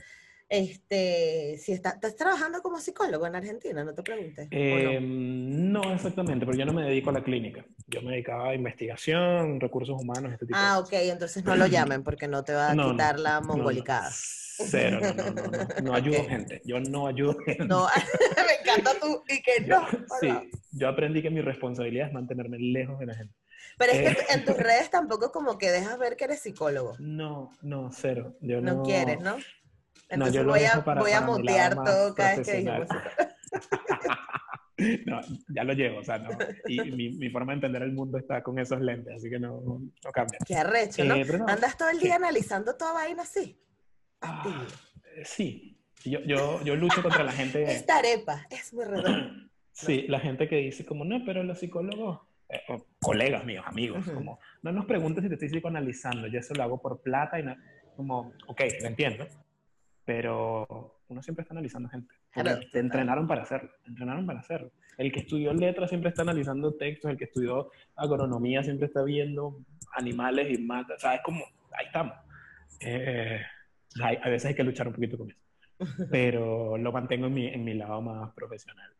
[0.48, 4.46] Este, si estás trabajando como psicólogo en Argentina, no te preguntes.
[4.52, 5.92] Em, no?
[5.92, 7.64] exactamente, porque yo no me dedico a la clínica.
[7.88, 12.04] Yo me dedicaba a investigación, recursos humanos, este tipo ah, ok, entonces no lo llamen
[12.04, 14.10] porque no te va a quitar la mongolicada.
[14.12, 16.62] Cero, no, no, no, no, ayudo gente.
[16.64, 17.64] Yo no ayudo gente.
[17.64, 17.86] No,
[18.36, 19.84] me encanta tú y que no.
[20.20, 20.28] sí,
[20.70, 23.34] yo aprendí que mi responsabilidad es mantenerme lejos de la gente.
[23.78, 26.94] Pero es que eh, en tus redes tampoco como que dejas ver que eres psicólogo.
[26.98, 28.36] No, no, cero.
[28.40, 29.36] Yo no, no quieres, ¿no?
[30.08, 32.86] Entonces voy, a, voy a mutear todo cada vez que dijimos
[35.06, 36.28] No, ya lo llevo, o sea, no.
[36.68, 39.62] Y mi, mi, forma de entender el mundo está con esos lentes, así que no,
[39.62, 40.38] no cambia.
[40.46, 41.14] Qué arrecho, ¿no?
[41.14, 43.58] Eh, Andas todo el día analizando toda vaina así.
[44.20, 44.66] Ah,
[45.16, 45.78] eh, sí.
[46.04, 47.62] Yo, yo, yo lucho contra la gente.
[47.72, 49.42] Esta arepa es muy redonda.
[49.72, 52.60] Sí, la gente que dice como, no, pero los psicólogos, eh,
[52.98, 56.80] colegas míos, amigos, como, no nos preguntes si te estoy psicoanalizando, yo eso lo hago
[56.80, 57.54] por plata y no,
[57.94, 59.28] como, ok, lo entiendo,
[60.06, 62.14] pero uno siempre está analizando gente.
[62.72, 64.70] te entrenaron para hacerlo, entrenaron para hacerlo.
[64.96, 69.58] El que estudió letras siempre está analizando textos, el que estudió agronomía siempre está viendo
[69.92, 70.94] animales y mata.
[70.94, 71.44] O sea, es como,
[71.76, 72.14] ahí estamos.
[72.80, 73.40] Eh,
[74.00, 75.40] a veces hay que luchar un poquito con eso.
[76.10, 78.90] Pero lo mantengo en mi, en mi lado más profesional.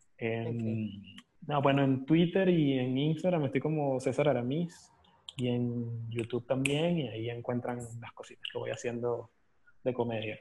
[1.46, 4.92] no, bueno, en Twitter y en Instagram estoy como César Aramis
[5.36, 9.30] y en YouTube también y ahí encuentran las cositas que voy haciendo
[9.84, 10.36] de comedia.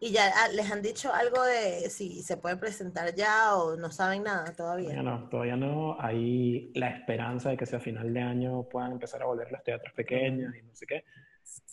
[0.00, 3.90] ¿Y ya ah, les han dicho algo de si se puede presentar ya o no
[3.90, 4.90] saben nada todavía?
[4.90, 5.96] Todavía no, todavía no.
[6.00, 9.92] Hay la esperanza de que sea final de año puedan empezar a volver los teatros
[9.94, 11.04] pequeños y no sé qué,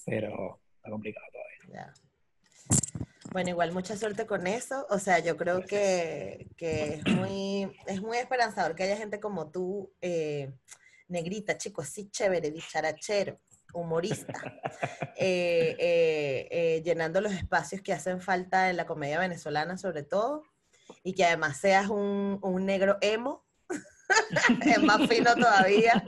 [0.06, 1.94] pero está complicado todavía.
[3.32, 4.86] Bueno, igual mucha suerte con eso.
[4.90, 9.50] O sea, yo creo que, que, es, muy, es muy esperanzador que haya gente como
[9.52, 10.52] tú, eh,
[11.08, 13.40] negrita, chico, así chévere, dicharachero
[13.74, 14.34] humorista,
[15.18, 20.44] eh, eh, eh, llenando los espacios que hacen falta en la comedia venezolana sobre todo,
[21.04, 23.46] y que además seas un, un negro emo,
[24.66, 26.06] es más fino todavía,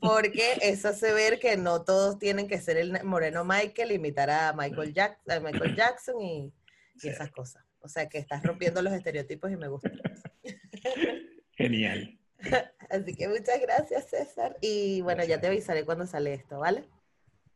[0.00, 4.52] porque eso hace ver que no todos tienen que ser el moreno Michael, imitar a
[4.52, 6.52] Michael, Jack, Michael Jackson y,
[7.02, 7.64] y esas cosas.
[7.80, 9.90] O sea que estás rompiendo los estereotipos y me gusta.
[11.56, 12.18] Genial.
[12.90, 14.56] Así que muchas gracias, César.
[14.60, 16.84] Y bueno, ya te avisaré cuando sale esto, ¿vale?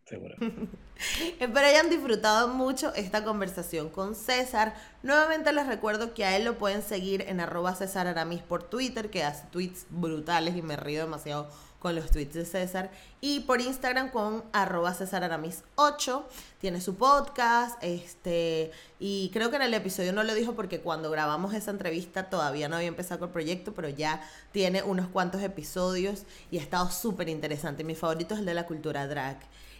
[0.05, 0.35] Seguro.
[1.41, 4.75] Espero hayan disfrutado mucho esta conversación con César.
[5.03, 9.09] Nuevamente les recuerdo que a él lo pueden seguir en arroba César Aramis por Twitter,
[9.09, 11.49] que hace tweets brutales y me río demasiado
[11.79, 12.91] con los tweets de César.
[13.23, 16.29] Y por Instagram con arroba César Aramis 8.
[16.61, 17.83] Tiene su podcast.
[17.83, 22.29] Este, y creo que en el episodio no lo dijo porque cuando grabamos esa entrevista
[22.29, 24.23] todavía no había empezado con el proyecto, pero ya
[24.53, 27.85] tiene unos cuantos episodios y ha estado súper interesante.
[27.85, 29.39] Mi favorito es el de la cultura drag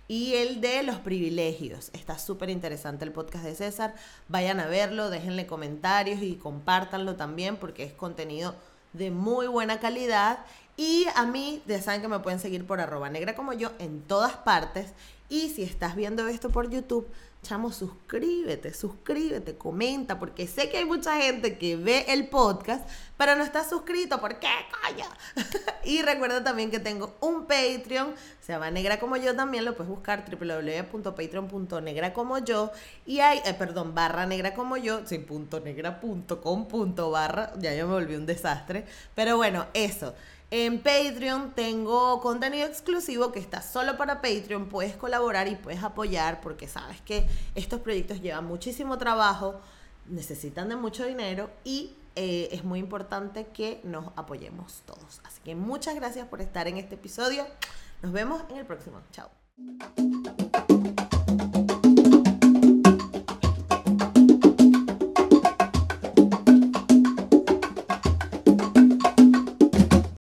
[0.09, 1.91] y el de los privilegios.
[1.93, 3.95] Está súper interesante el podcast de César.
[4.29, 8.55] Vayan a verlo, déjenle comentarios y compártanlo también porque es contenido
[8.93, 10.41] de muy buena calidad.
[10.77, 14.03] Y a mí, ya saben que me pueden seguir por arroba negra como yo en
[14.03, 14.93] todas partes.
[15.29, 17.07] Y si estás viendo esto por YouTube,
[17.45, 23.37] chamo, suscríbete, suscríbete, comenta, porque sé que hay mucha gente que ve el podcast, pero
[23.37, 24.21] no está suscrito.
[24.21, 24.49] ¿Por qué,
[24.83, 25.05] coño?
[25.85, 29.91] y recuerda también que tengo un Patreon, se llama Negra como yo también, lo puedes
[29.91, 32.73] buscar www.patreon.negra como yo
[33.07, 37.53] y hay, eh, perdón, barra negra como yo, sí, punto negra punto com punto barra,
[37.59, 40.15] ya yo me volví un desastre, pero bueno, eso.
[40.51, 44.69] En Patreon tengo contenido exclusivo que está solo para Patreon.
[44.69, 49.61] Puedes colaborar y puedes apoyar porque sabes que estos proyectos llevan muchísimo trabajo,
[50.07, 55.21] necesitan de mucho dinero y eh, es muy importante que nos apoyemos todos.
[55.25, 57.47] Así que muchas gracias por estar en este episodio.
[58.03, 59.01] Nos vemos en el próximo.
[59.11, 59.31] Chao.